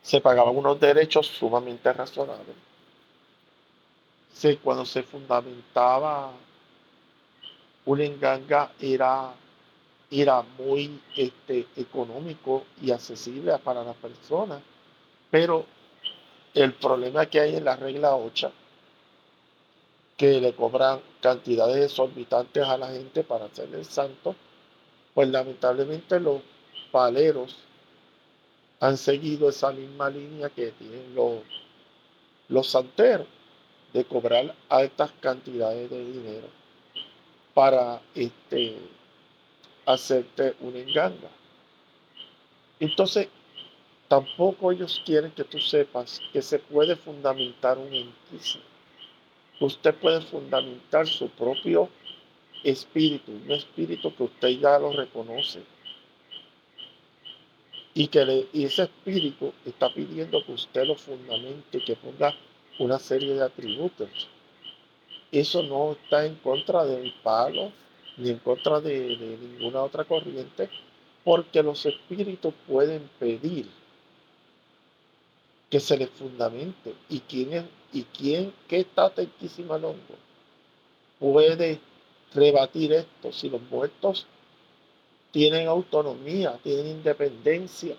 se 0.00 0.22
pagaban 0.22 0.56
unos 0.56 0.80
derechos 0.80 1.26
sumamente 1.26 1.92
razonables. 1.92 2.56
cuando 4.62 4.86
se 4.86 5.02
fundamentaba 5.02 6.32
una 7.84 8.04
enganga 8.04 8.72
era, 8.80 9.34
era 10.10 10.40
muy 10.56 10.98
este, 11.14 11.66
económico 11.76 12.64
y 12.80 12.90
accesible 12.90 13.52
para 13.58 13.84
las 13.84 13.96
personas. 13.96 14.62
Pero 15.30 15.66
el 16.54 16.72
problema 16.72 17.26
que 17.26 17.40
hay 17.40 17.56
en 17.56 17.66
la 17.66 17.76
regla 17.76 18.16
8 18.16 18.50
que 20.16 20.40
le 20.40 20.54
cobran 20.54 21.02
cantidades 21.20 21.84
exorbitantes 21.84 22.64
a 22.64 22.78
la 22.78 22.92
gente 22.92 23.24
para 23.24 23.44
hacerle 23.44 23.80
el 23.80 23.84
santo, 23.84 24.34
pues 25.12 25.28
lamentablemente 25.28 26.18
los 26.18 26.40
paleros 26.92 27.56
han 28.78 28.96
seguido 28.96 29.48
esa 29.48 29.72
misma 29.72 30.10
línea 30.10 30.48
que 30.50 30.70
tienen 30.72 31.14
los, 31.14 31.42
los 32.48 32.68
santeros 32.68 33.26
de 33.92 34.04
cobrar 34.04 34.54
altas 34.68 35.10
cantidades 35.20 35.90
de 35.90 36.04
dinero 36.04 36.48
para 37.54 38.00
este, 38.14 38.76
hacerte 39.86 40.54
una 40.60 40.78
enganga. 40.78 41.30
Entonces, 42.78 43.28
tampoco 44.08 44.70
ellos 44.70 45.02
quieren 45.04 45.32
que 45.32 45.44
tú 45.44 45.58
sepas 45.58 46.20
que 46.32 46.42
se 46.42 46.58
puede 46.58 46.96
fundamentar 46.96 47.78
un 47.78 47.92
enquismo 47.92 48.62
usted 49.64 49.94
puede 49.94 50.20
fundamentar 50.20 51.06
su 51.06 51.28
propio 51.28 51.88
espíritu, 52.64 53.32
un 53.32 53.50
espíritu 53.52 54.14
que 54.14 54.24
usted 54.24 54.48
ya 54.48 54.78
lo 54.78 54.92
reconoce. 54.92 55.62
Y 57.94 58.08
que 58.08 58.48
ese 58.54 58.84
espíritu 58.84 59.52
está 59.66 59.92
pidiendo 59.92 60.44
que 60.44 60.52
usted 60.52 60.86
lo 60.86 60.94
fundamente, 60.94 61.82
que 61.84 61.96
ponga 61.96 62.34
una 62.78 62.98
serie 62.98 63.34
de 63.34 63.44
atributos. 63.44 64.28
Eso 65.30 65.62
no 65.62 65.92
está 65.92 66.24
en 66.24 66.36
contra 66.36 66.84
del 66.84 67.12
palo, 67.22 67.72
ni 68.16 68.30
en 68.30 68.38
contra 68.38 68.80
de, 68.80 69.16
ninguna 69.40 69.82
otra 69.82 70.04
corriente, 70.04 70.70
porque 71.24 71.62
los 71.62 71.84
espíritus 71.84 72.54
pueden 72.66 73.08
pedir 73.18 73.66
que 75.70 75.80
se 75.80 75.96
les 75.96 76.10
fundamente. 76.10 76.94
¿Y 77.08 77.20
quién 77.20 77.52
es 77.52 77.64
¿Y 77.92 78.04
quién, 78.04 78.54
qué 78.68 78.80
está 78.80 79.12
Quisimalongo 79.38 80.16
puede 81.18 81.78
rebatir 82.34 82.92
esto? 82.92 83.32
Si 83.32 83.50
los 83.50 83.60
muertos 83.70 84.26
tienen 85.32 85.66
autonomía, 85.66 86.58
tienen 86.62 86.86
independencia 86.88 87.96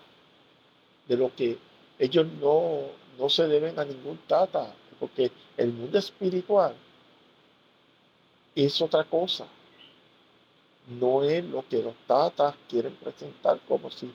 de 1.07 1.17
lo 1.17 1.35
que 1.35 1.57
ellos 1.99 2.25
no, 2.39 2.81
no 3.17 3.29
se 3.29 3.47
deben 3.47 3.77
a 3.77 3.83
ningún 3.83 4.19
tata, 4.27 4.73
porque 4.99 5.31
el 5.57 5.73
mundo 5.73 5.97
espiritual 5.97 6.75
es 8.55 8.81
otra 8.81 9.03
cosa. 9.03 9.47
No 10.99 11.23
es 11.23 11.43
lo 11.45 11.67
que 11.67 11.81
los 11.81 11.95
tatas 12.07 12.55
quieren 12.69 12.95
presentar 12.95 13.59
como 13.67 13.89
si, 13.89 14.11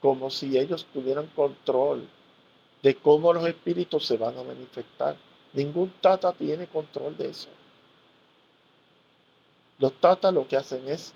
como 0.00 0.30
si 0.30 0.56
ellos 0.56 0.86
tuvieran 0.92 1.26
control 1.34 2.06
de 2.82 2.94
cómo 2.94 3.32
los 3.32 3.46
espíritus 3.46 4.06
se 4.06 4.16
van 4.16 4.38
a 4.38 4.42
manifestar. 4.42 5.16
Ningún 5.52 5.92
tata 6.00 6.32
tiene 6.32 6.66
control 6.66 7.16
de 7.16 7.30
eso. 7.30 7.48
Los 9.78 9.92
tatas 9.94 10.32
lo 10.32 10.46
que 10.46 10.56
hacen 10.56 10.86
es 10.88 11.12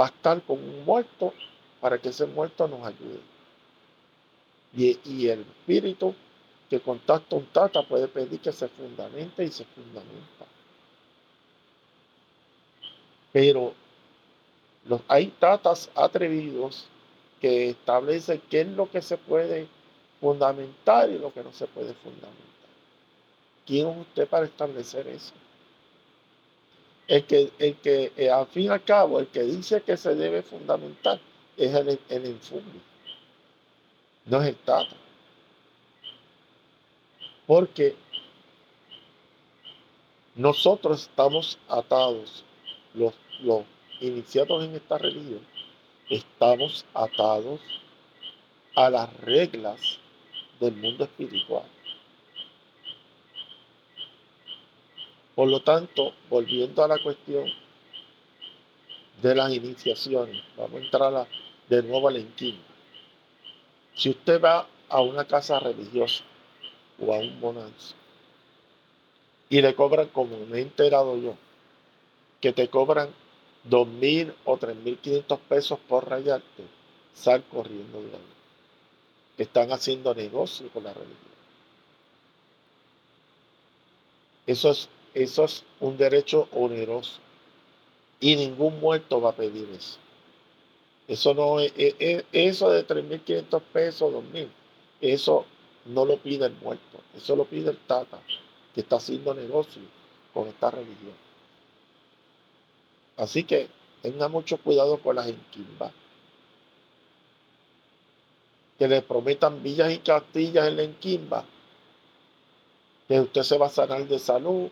pactar 0.00 0.40
con 0.40 0.56
un 0.56 0.82
muerto 0.86 1.34
para 1.78 1.98
que 1.98 2.08
ese 2.08 2.24
muerto 2.24 2.66
nos 2.66 2.86
ayude. 2.86 3.20
Y, 4.74 5.28
el 5.28 5.40
espíritu 5.40 6.14
que 6.70 6.80
contacta 6.80 7.36
un 7.36 7.44
tata 7.44 7.82
puede 7.82 8.08
pedir 8.08 8.40
que 8.40 8.50
se 8.50 8.66
fundamente 8.68 9.44
y 9.44 9.48
se 9.48 9.66
fundamenta. 9.66 10.46
Pero 13.30 13.74
hay 15.06 15.26
tatas 15.38 15.90
atrevidos 15.94 16.86
que 17.38 17.68
establece 17.68 18.40
qué 18.48 18.62
es 18.62 18.68
lo 18.68 18.90
que 18.90 19.02
se 19.02 19.18
puede 19.18 19.68
fundamentar 20.18 21.10
y 21.10 21.18
lo 21.18 21.30
que 21.30 21.44
no 21.44 21.52
se 21.52 21.66
puede 21.66 21.92
fundamentar. 21.92 22.70
¿Quién 23.66 23.86
es 23.86 23.98
usted 23.98 24.26
para 24.26 24.46
establecer 24.46 25.06
eso? 25.08 25.34
El 27.10 27.24
que, 27.24 27.50
el 27.58 27.74
que 27.78 28.12
eh, 28.16 28.30
al 28.30 28.46
fin 28.46 28.66
y 28.66 28.68
al 28.68 28.84
cabo, 28.84 29.18
el 29.18 29.26
que 29.26 29.42
dice 29.42 29.82
que 29.82 29.96
se 29.96 30.14
debe 30.14 30.42
fundamentar 30.42 31.18
es 31.56 31.74
el, 31.74 31.98
el 32.08 32.38
no 34.26 34.40
es 34.40 34.48
el 34.50 34.54
Tata. 34.54 34.94
Porque 37.48 37.96
nosotros 40.36 41.02
estamos 41.02 41.58
atados, 41.68 42.44
los, 42.94 43.12
los 43.40 43.64
iniciados 44.00 44.62
en 44.62 44.76
esta 44.76 44.96
religión, 44.96 45.44
estamos 46.08 46.84
atados 46.94 47.60
a 48.76 48.88
las 48.88 49.12
reglas 49.16 49.98
del 50.60 50.76
mundo 50.76 51.02
espiritual. 51.02 51.64
Por 55.34 55.48
lo 55.48 55.60
tanto, 55.60 56.12
volviendo 56.28 56.84
a 56.84 56.88
la 56.88 57.02
cuestión 57.02 57.46
de 59.22 59.34
las 59.34 59.52
iniciaciones, 59.52 60.42
vamos 60.56 60.80
a 60.80 60.84
entrar 60.84 61.28
de 61.68 61.82
nuevo 61.82 62.08
a 62.08 62.12
la 62.12 62.18
inquina. 62.18 62.58
Si 63.94 64.10
usted 64.10 64.40
va 64.40 64.66
a 64.88 65.00
una 65.02 65.24
casa 65.24 65.60
religiosa 65.60 66.24
o 66.98 67.14
a 67.14 67.18
un 67.18 67.38
monanzo 67.40 67.94
y 69.48 69.60
le 69.60 69.74
cobran, 69.74 70.08
como 70.08 70.36
me 70.46 70.58
he 70.58 70.62
enterado 70.62 71.16
yo, 71.18 71.34
que 72.40 72.52
te 72.52 72.68
cobran 72.68 73.10
dos 73.64 73.86
mil 73.86 74.32
o 74.44 74.56
tres 74.56 74.76
mil 74.76 74.98
quinientos 74.98 75.38
pesos 75.40 75.78
por 75.88 76.08
rayarte, 76.08 76.64
sal 77.14 77.44
corriendo 77.44 78.00
de 78.00 78.08
ahí. 78.08 78.22
Están 79.38 79.72
haciendo 79.72 80.14
negocio 80.14 80.68
con 80.70 80.84
la 80.84 80.92
religión. 80.92 81.18
Eso 84.46 84.70
es, 84.70 84.88
eso 85.14 85.44
es 85.44 85.64
un 85.80 85.96
derecho 85.96 86.48
oneroso. 86.52 87.20
Y 88.20 88.36
ningún 88.36 88.80
muerto 88.80 89.20
va 89.20 89.30
a 89.30 89.36
pedir 89.36 89.68
eso. 89.70 89.98
Eso 91.08 91.34
no 91.34 91.58
es, 91.58 91.72
eso 91.76 92.70
de 92.70 92.86
3.500 92.86 93.62
pesos, 93.72 94.12
2.000, 94.12 94.48
eso 95.00 95.44
no 95.86 96.04
lo 96.04 96.18
pide 96.18 96.46
el 96.46 96.52
muerto, 96.52 97.00
eso 97.16 97.34
lo 97.34 97.46
pide 97.46 97.70
el 97.70 97.78
tata, 97.78 98.20
que 98.74 98.82
está 98.82 98.96
haciendo 98.96 99.34
negocio 99.34 99.82
con 100.32 100.46
esta 100.46 100.70
religión. 100.70 101.14
Así 103.16 103.44
que 103.44 103.68
tenga 104.02 104.28
mucho 104.28 104.56
cuidado 104.58 104.98
con 104.98 105.16
las 105.16 105.28
enquimbas. 105.28 105.92
Que 108.78 108.88
le 108.88 109.02
prometan 109.02 109.62
villas 109.62 109.92
y 109.92 109.98
castillas 109.98 110.68
en 110.68 110.76
la 110.76 110.82
enquimba. 110.84 111.44
Que 113.08 113.20
usted 113.20 113.42
se 113.42 113.58
va 113.58 113.66
a 113.66 113.70
sanar 113.70 114.06
de 114.06 114.18
salud. 114.18 114.70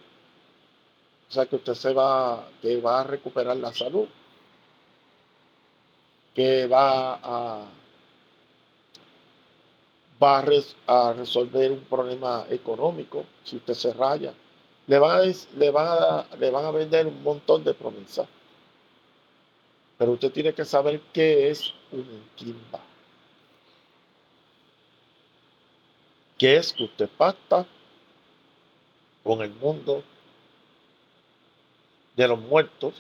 O 1.29 1.33
sea, 1.33 1.47
que 1.47 1.57
usted 1.57 1.75
se 1.75 1.93
va, 1.93 2.49
que 2.63 2.81
va 2.81 3.01
a 3.01 3.05
recuperar 3.05 3.57
la 3.57 3.73
salud. 3.73 4.09
Que 6.35 6.67
va 6.67 7.15
a, 7.15 7.67
va 10.23 10.39
a, 10.39 11.13
resolver 11.13 11.73
un 11.73 11.85
problema 11.85 12.47
económico 12.49 13.25
si 13.45 13.57
usted 13.57 13.75
se 13.75 13.93
raya. 13.93 14.33
Le 14.87 14.99
van, 14.99 15.21
a, 15.21 15.33
le, 15.57 15.71
van 15.71 15.87
a, 15.87 16.37
le 16.37 16.51
van 16.51 16.65
a 16.65 16.71
vender 16.71 17.07
un 17.07 17.23
montón 17.23 17.63
de 17.63 17.75
promesas. 17.75 18.27
Pero 19.99 20.13
usted 20.13 20.33
tiene 20.33 20.55
que 20.55 20.65
saber 20.65 21.01
qué 21.13 21.51
es 21.51 21.75
un 21.93 22.09
enquimba. 22.09 22.81
¿Qué 26.39 26.57
es 26.57 26.73
que 26.73 26.85
usted 26.85 27.09
pacta 27.19 27.67
con 29.25 29.43
el 29.43 29.51
mundo 29.51 30.05
de 32.19 32.29
los 32.29 32.39
muertos? 32.41 32.95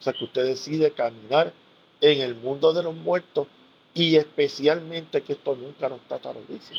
O 0.00 0.02
sea, 0.02 0.12
que 0.12 0.24
usted 0.24 0.44
decide 0.46 0.90
caminar 0.90 1.52
en 2.00 2.20
el 2.20 2.34
mundo 2.34 2.72
de 2.72 2.82
los 2.82 2.94
muertos 2.94 3.46
y 3.94 4.16
especialmente 4.16 5.22
que 5.22 5.34
esto 5.34 5.54
nunca 5.54 5.88
nos 5.88 6.00
dice, 6.48 6.74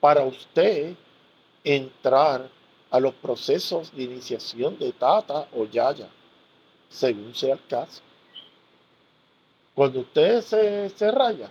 para 0.00 0.24
usted 0.24 0.94
entrar 1.62 2.48
a 2.90 3.00
los 3.00 3.14
procesos 3.14 3.94
de 3.94 4.02
iniciación 4.02 4.76
de 4.78 4.92
Tata 4.92 5.46
o 5.54 5.64
Yaya, 5.64 6.08
según 6.88 7.34
sea 7.34 7.54
el 7.54 7.66
caso. 7.66 8.02
Cuando 9.74 10.00
usted 10.00 10.42
se, 10.42 11.10
raya, 11.12 11.48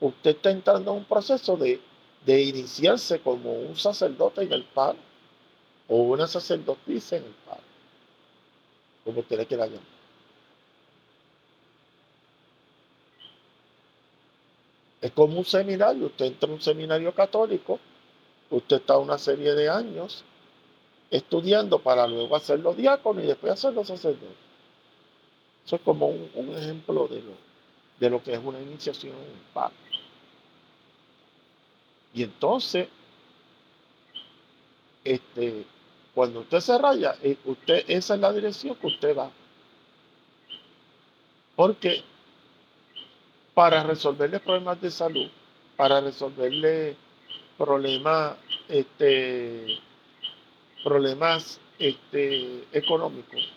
usted 0.00 0.30
está 0.32 0.50
entrando 0.50 0.90
en 0.90 0.98
un 0.98 1.04
proceso 1.04 1.56
de, 1.56 1.80
iniciarse 2.26 3.20
como 3.20 3.52
un 3.52 3.76
sacerdote 3.76 4.42
en 4.42 4.52
el 4.52 4.64
palo 4.64 4.98
o 5.86 5.98
una 5.98 6.26
sacerdotisa 6.26 7.16
en 7.16 7.24
el 7.24 7.34
palo, 7.46 7.73
como 9.04 9.20
usted 9.20 9.36
le 9.36 9.46
quiera 9.46 9.66
llamar. 9.66 9.82
Es 15.00 15.12
como 15.12 15.38
un 15.38 15.44
seminario, 15.44 16.06
usted 16.06 16.24
entra 16.24 16.46
en 16.48 16.54
un 16.54 16.62
seminario 16.62 17.14
católico, 17.14 17.78
usted 18.50 18.76
está 18.76 18.96
una 18.96 19.18
serie 19.18 19.52
de 19.54 19.68
años 19.68 20.24
estudiando 21.10 21.78
para 21.78 22.06
luego 22.06 22.34
hacerlo 22.34 22.72
diácono 22.72 23.22
y 23.22 23.26
después 23.26 23.52
hacerlo 23.52 23.84
sacerdote. 23.84 24.44
Eso 25.66 25.76
es 25.76 25.82
como 25.82 26.08
un, 26.08 26.56
ejemplo 26.56 27.06
de 27.06 27.20
lo, 27.20 27.32
de 28.00 28.10
lo 28.10 28.22
que 28.22 28.32
es 28.32 28.40
una 28.42 28.60
iniciación 28.60 29.14
en 29.14 29.52
paz. 29.52 29.72
Y 32.14 32.22
entonces, 32.22 32.88
este, 35.04 35.66
cuando 36.14 36.40
usted 36.40 36.60
se 36.60 36.78
raya, 36.78 37.16
eh, 37.22 37.36
usted, 37.44 37.84
esa 37.88 38.14
es 38.14 38.20
la 38.20 38.32
dirección 38.32 38.76
que 38.76 38.86
usted 38.86 39.16
va. 39.16 39.30
Porque 41.56 42.02
para 43.54 43.82
resolverle 43.84 44.40
problemas 44.40 44.80
de 44.80 44.90
salud, 44.90 45.28
para 45.76 46.00
resolverle 46.00 46.96
problemas, 47.56 48.36
este, 48.68 49.78
problemas 50.82 51.60
este, 51.78 52.64
económicos, 52.72 53.48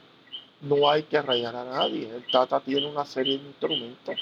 no 0.61 0.89
hay 0.89 1.03
que 1.03 1.21
rayar 1.21 1.55
a 1.55 1.65
nadie. 1.65 2.09
El 2.09 2.25
Tata 2.31 2.59
tiene 2.59 2.87
una 2.87 3.05
serie 3.05 3.37
de 3.37 3.45
instrumentos 3.45 4.19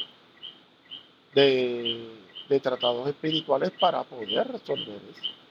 de, 1.33 2.59
tratados 2.61 3.07
espirituales 3.07 3.71
para 3.79 4.03
poder 4.03 4.47
resolver 4.47 4.99
eso. 5.11 5.45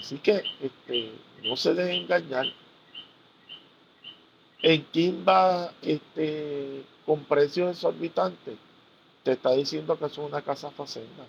Así 0.00 0.18
que 0.18 0.42
este, 0.62 1.12
no 1.44 1.56
se 1.56 1.74
dejen 1.74 2.04
engañar. 2.04 2.46
En 4.62 4.84
Kimba, 4.86 5.72
este, 5.82 6.82
con 7.04 7.24
precios 7.24 7.76
exorbitantes, 7.76 8.56
te 9.22 9.32
está 9.32 9.52
diciendo 9.52 9.98
que 9.98 10.06
es 10.06 10.16
una 10.18 10.40
casa 10.40 10.70
facenda. 10.70 11.26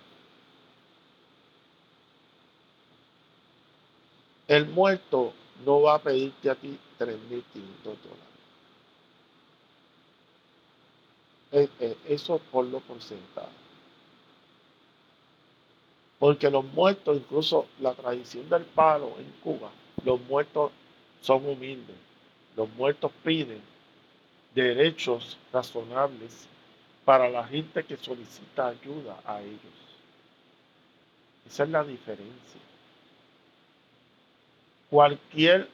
El 4.47 4.67
muerto 4.67 5.34
no 5.65 5.82
va 5.82 5.95
a 5.95 5.99
pedirte 5.99 6.49
a 6.49 6.55
ti 6.55 6.78
3.500 6.97 7.43
dólares. 11.51 11.99
Eso 12.07 12.39
por 12.51 12.65
lo 12.65 12.80
porcentaje. 12.80 13.61
Porque 16.22 16.51
los 16.51 16.63
muertos, 16.63 17.17
incluso 17.17 17.65
la 17.80 17.95
tradición 17.95 18.47
del 18.47 18.61
palo 18.61 19.15
en 19.17 19.26
Cuba, 19.43 19.72
los 20.05 20.22
muertos 20.22 20.72
son 21.19 21.43
humildes. 21.47 21.95
Los 22.55 22.69
muertos 22.76 23.11
piden 23.24 23.59
derechos 24.53 25.39
razonables 25.51 26.47
para 27.05 27.28
la 27.28 27.43
gente 27.47 27.84
que 27.84 27.97
solicita 27.97 28.67
ayuda 28.67 29.19
a 29.26 29.41
ellos. 29.41 29.80
Esa 31.47 31.63
es 31.63 31.69
la 31.72 31.84
diferencia. 31.84 32.61
Cualquier 34.91 35.67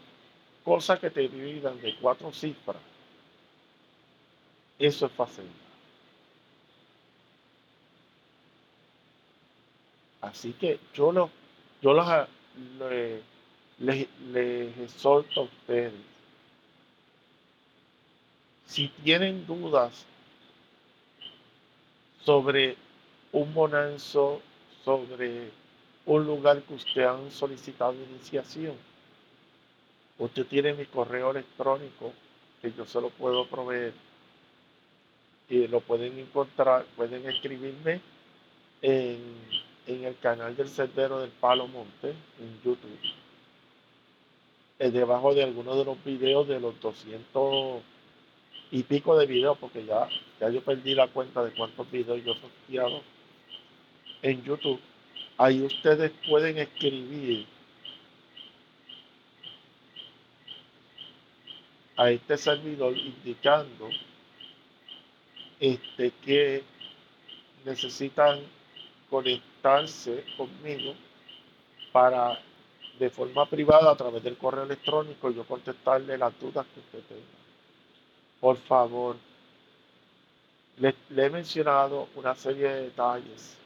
cosa 0.64 0.98
que 0.98 1.10
te 1.10 1.28
dividan 1.28 1.82
de 1.82 1.94
cuatro 1.98 2.32
cifras, 2.32 2.78
eso 4.80 5.08
es 5.08 5.12
fácil. 5.12 5.67
Así 10.28 10.54
que 10.54 10.80
yo, 10.94 11.12
lo, 11.12 11.30
yo 11.82 11.94
los, 11.94 12.08
les, 13.80 14.08
les 14.32 14.78
exhorto 14.78 15.42
a 15.42 15.44
ustedes, 15.44 15.94
si 18.66 18.90
tienen 19.04 19.46
dudas 19.46 20.06
sobre 22.24 22.76
un 23.32 23.54
bonanzo, 23.54 24.42
sobre 24.84 25.52
un 26.06 26.26
lugar 26.26 26.62
que 26.64 26.74
usted 26.74 27.04
han 27.04 27.32
solicitado 27.32 27.94
iniciación, 27.94 28.76
Usted 30.20 30.48
tiene 30.48 30.74
mi 30.74 30.86
correo 30.86 31.32
electrónico 31.32 32.12
que 32.62 32.72
yo 32.72 32.86
se 32.86 33.00
lo 33.00 33.10
puedo 33.12 33.46
proveer 33.46 33.94
y 35.48 35.68
lo 35.68 35.80
pueden 35.82 36.18
encontrar, 36.18 36.86
pueden 36.96 37.28
escribirme 37.30 38.02
en, 38.82 39.20
el 39.88 40.18
canal 40.18 40.56
del 40.56 40.68
Sendero 40.68 41.20
del 41.20 41.32
Palo 41.32 41.68
Monte 41.68 42.10
en 42.10 42.62
YouTube. 42.64 43.00
Es 44.80 44.94
debajo 44.94 45.34
de 45.34 45.44
algunos 45.44 45.78
de 45.78 45.86
los 45.86 46.04
videos 46.04 46.48
de 46.48 46.60
los 46.60 46.80
200 46.80 47.82
y 48.72 48.84
pico 48.84 49.18
de 49.18 49.26
videos, 49.26 49.58
porque 49.58 49.86
ya, 49.86 50.10
ya 50.40 50.50
yo 50.50 50.62
perdí 50.62 50.94
la 50.94 51.08
cuenta 51.08 51.44
de 51.44 51.52
cuántos 51.52 51.90
videos 51.90 52.24
yo 52.24 52.34
he 52.70 54.30
en 54.30 54.44
YouTube. 54.44 54.80
Ahí 55.38 55.62
ustedes 55.62 56.12
pueden 56.28 56.58
escribir 56.58 57.46
a 61.96 62.12
este 62.12 62.38
servidor 62.38 62.96
indicando 62.96 63.90
este, 65.60 66.12
que 66.24 66.64
necesitan 67.66 68.40
conmigo 70.38 70.94
para 71.92 72.40
de 73.00 73.10
forma 73.10 73.46
privada 73.46 73.92
a 73.92 73.96
través 73.96 74.24
del 74.24 74.38
correo 74.38 74.64
electrónico 74.64 75.30
yo 75.30 75.44
contestarle 75.46 76.18
las 76.18 76.38
dudas 76.40 76.66
que 76.74 76.80
usted 76.80 77.04
tenga. 77.08 77.38
Por 78.40 78.58
favor, 78.58 79.16
le, 80.78 80.96
le 81.10 81.26
he 81.26 81.30
mencionado 81.30 82.08
una 82.16 82.36
serie 82.36 82.68
de 82.68 82.82
detalles 82.84 83.58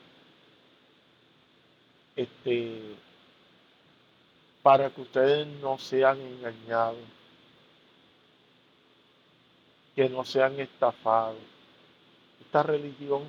este, 2.16 2.96
para 4.62 4.90
que 4.90 5.02
ustedes 5.02 5.48
no 5.62 5.78
sean 5.78 6.20
engañados 6.20 6.98
que 9.96 10.10
no 10.10 10.24
sean 10.24 10.60
estafados. 10.60 11.38
Esta 12.40 12.64
religión, 12.64 13.24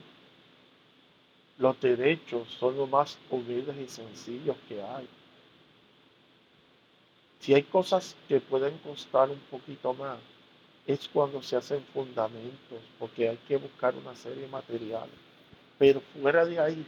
los 1.59 1.81
derechos 1.81 2.49
son 2.59 2.77
lo 2.77 2.87
más 2.87 3.19
humildes 3.31 3.77
y 3.79 3.89
sencillos 3.89 4.57
que 4.69 4.83
hay. 4.83 5.09
Si 7.41 7.55
hay 7.55 7.63
cosas 7.65 8.17
que 8.29 8.41
pueden 8.41 8.79
costar 8.79 9.31
un 9.31 9.41
poquito 9.51 9.93
más, 9.95 10.19
es 10.87 11.09
cuando 11.09 11.43
se 11.43 11.57
hacen 11.57 11.83
fundamentos, 11.93 12.81
porque 12.99 13.29
hay 13.29 13.37
que 13.49 13.57
buscar 13.57 13.95
una 13.95 14.15
serie 14.15 14.43
de 14.43 14.49
materiales. 14.49 15.15
Pero 15.79 16.01
fuera 16.21 16.45
de 16.45 16.59
ahí, 16.59 16.87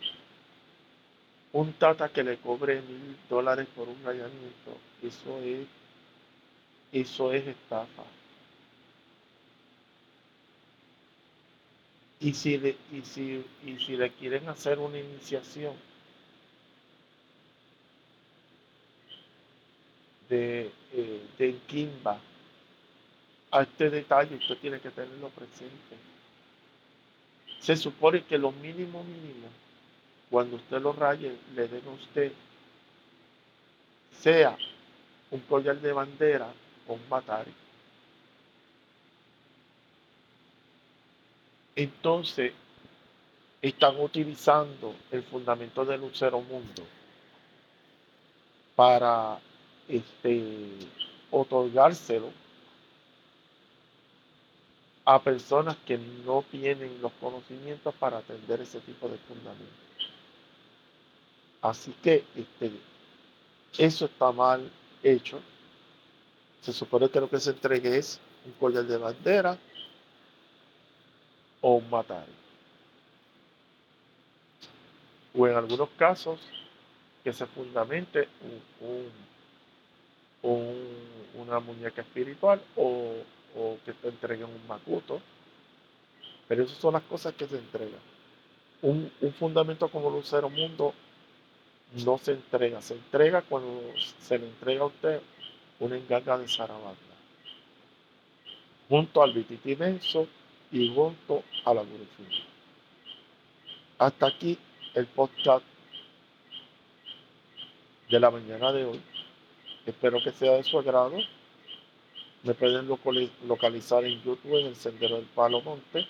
un 1.52 1.72
tata 1.74 2.08
que 2.08 2.22
le 2.22 2.36
cobre 2.38 2.82
mil 2.82 3.16
dólares 3.28 3.66
por 3.74 3.88
un 3.88 4.02
rayamiento, 4.04 4.76
eso 5.02 5.38
es, 5.38 5.66
eso 6.92 7.32
es 7.32 7.46
estafa. 7.46 8.02
Y 12.24 12.32
si, 12.32 12.56
le, 12.56 12.74
y, 12.90 13.02
si, 13.02 13.44
y 13.66 13.76
si 13.76 13.98
le 13.98 14.10
quieren 14.12 14.48
hacer 14.48 14.78
una 14.78 14.98
iniciación 14.98 15.74
de, 20.30 20.72
eh, 20.94 21.22
de 21.36 21.58
Kimba, 21.66 22.18
a 23.50 23.60
este 23.60 23.90
detalle 23.90 24.36
usted 24.36 24.56
tiene 24.56 24.80
que 24.80 24.90
tenerlo 24.90 25.28
presente. 25.28 25.96
Se 27.60 27.76
supone 27.76 28.24
que 28.24 28.38
lo 28.38 28.52
mínimo 28.52 29.04
mínimo, 29.04 29.48
cuando 30.30 30.56
usted 30.56 30.80
lo 30.80 30.94
raye, 30.94 31.36
le 31.54 31.68
den 31.68 31.86
a 31.86 31.90
usted, 31.90 32.32
sea 34.22 34.56
un 35.30 35.40
collar 35.40 35.78
de 35.78 35.92
bandera 35.92 36.50
o 36.88 36.94
un 36.94 37.06
batari. 37.06 37.52
Entonces, 41.76 42.52
están 43.60 43.98
utilizando 43.98 44.94
el 45.10 45.22
fundamento 45.22 45.84
del 45.84 46.00
Lucero 46.00 46.40
Mundo 46.40 46.82
para 48.76 49.38
este, 49.88 50.68
otorgárselo 51.30 52.30
a 55.04 55.20
personas 55.22 55.76
que 55.86 55.98
no 55.98 56.44
tienen 56.50 57.00
los 57.00 57.12
conocimientos 57.12 57.94
para 57.94 58.18
atender 58.18 58.60
ese 58.60 58.80
tipo 58.80 59.08
de 59.08 59.18
fundamentos. 59.18 60.12
Así 61.60 61.94
que 62.02 62.24
este, 62.36 62.70
eso 63.78 64.04
está 64.06 64.32
mal 64.32 64.70
hecho. 65.02 65.40
Se 66.60 66.72
supone 66.72 67.08
que 67.08 67.20
lo 67.20 67.28
que 67.28 67.40
se 67.40 67.50
entregue 67.50 67.96
es 67.96 68.20
un 68.44 68.52
collar 68.52 68.84
de 68.84 68.96
bandera 68.96 69.58
o 71.66 71.80
un. 71.80 72.26
O 75.36 75.46
en 75.48 75.56
algunos 75.56 75.88
casos 75.96 76.38
que 77.24 77.32
se 77.32 77.46
fundamente 77.46 78.28
una 81.34 81.58
muñeca 81.60 82.02
espiritual 82.02 82.60
o 82.76 83.14
o 83.56 83.78
que 83.84 83.92
te 83.92 84.08
entreguen 84.08 84.46
un 84.46 84.66
macuto. 84.66 85.20
Pero 86.48 86.64
esas 86.64 86.78
son 86.78 86.94
las 86.94 87.02
cosas 87.02 87.34
que 87.34 87.46
se 87.46 87.56
entregan. 87.56 88.00
Un, 88.82 89.10
fundamento 89.38 89.88
como 89.88 90.10
Lucero 90.10 90.50
Mundo 90.50 90.92
no 92.04 92.18
se 92.18 92.32
entrega. 92.32 92.82
Se 92.82 92.94
entrega 92.94 93.42
cuando 93.42 93.80
se 93.96 94.38
le 94.38 94.46
entrega 94.46 94.82
a 94.82 94.86
usted 94.86 95.20
una 95.80 95.96
engaña 95.96 96.36
de 96.36 96.48
zarabanda. 96.48 96.98
Junto 98.88 99.22
al 99.22 99.32
vititimenso 99.32 100.26
y 100.72 100.92
junto 100.94 101.42
a 101.64 101.74
la 101.74 101.82
Gurufina. 101.82 102.44
Hasta 103.98 104.26
aquí 104.26 104.58
el 104.94 105.06
podcast 105.06 105.64
de 108.10 108.20
la 108.20 108.30
mañana 108.30 108.72
de 108.72 108.84
hoy. 108.84 109.00
Espero 109.86 110.22
que 110.22 110.32
sea 110.32 110.52
de 110.52 110.62
su 110.64 110.78
agrado. 110.78 111.16
Me 112.42 112.54
pueden 112.54 112.88
localizar 113.46 114.04
en 114.04 114.22
YouTube, 114.22 114.58
en 114.58 114.66
el 114.66 114.76
Sendero 114.76 115.16
del 115.16 115.26
Palo 115.26 115.62
Monte, 115.62 116.06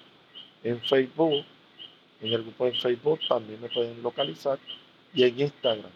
en 0.64 0.80
Facebook, 0.80 1.44
en 2.20 2.32
el 2.32 2.42
grupo 2.42 2.64
de 2.64 2.72
Facebook 2.72 3.20
también 3.28 3.60
me 3.60 3.68
pueden 3.68 4.02
localizar 4.02 4.58
y 5.12 5.24
en 5.24 5.40
Instagram. 5.40 5.90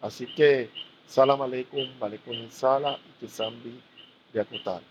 Así 0.00 0.26
que, 0.26 0.68
salam 1.06 1.40
aleikum, 1.42 1.88
aleikum 2.00 2.50
sala 2.50 2.98
y 3.22 3.26
que 3.26 3.32
de 4.32 4.40
acotar. 4.40 4.82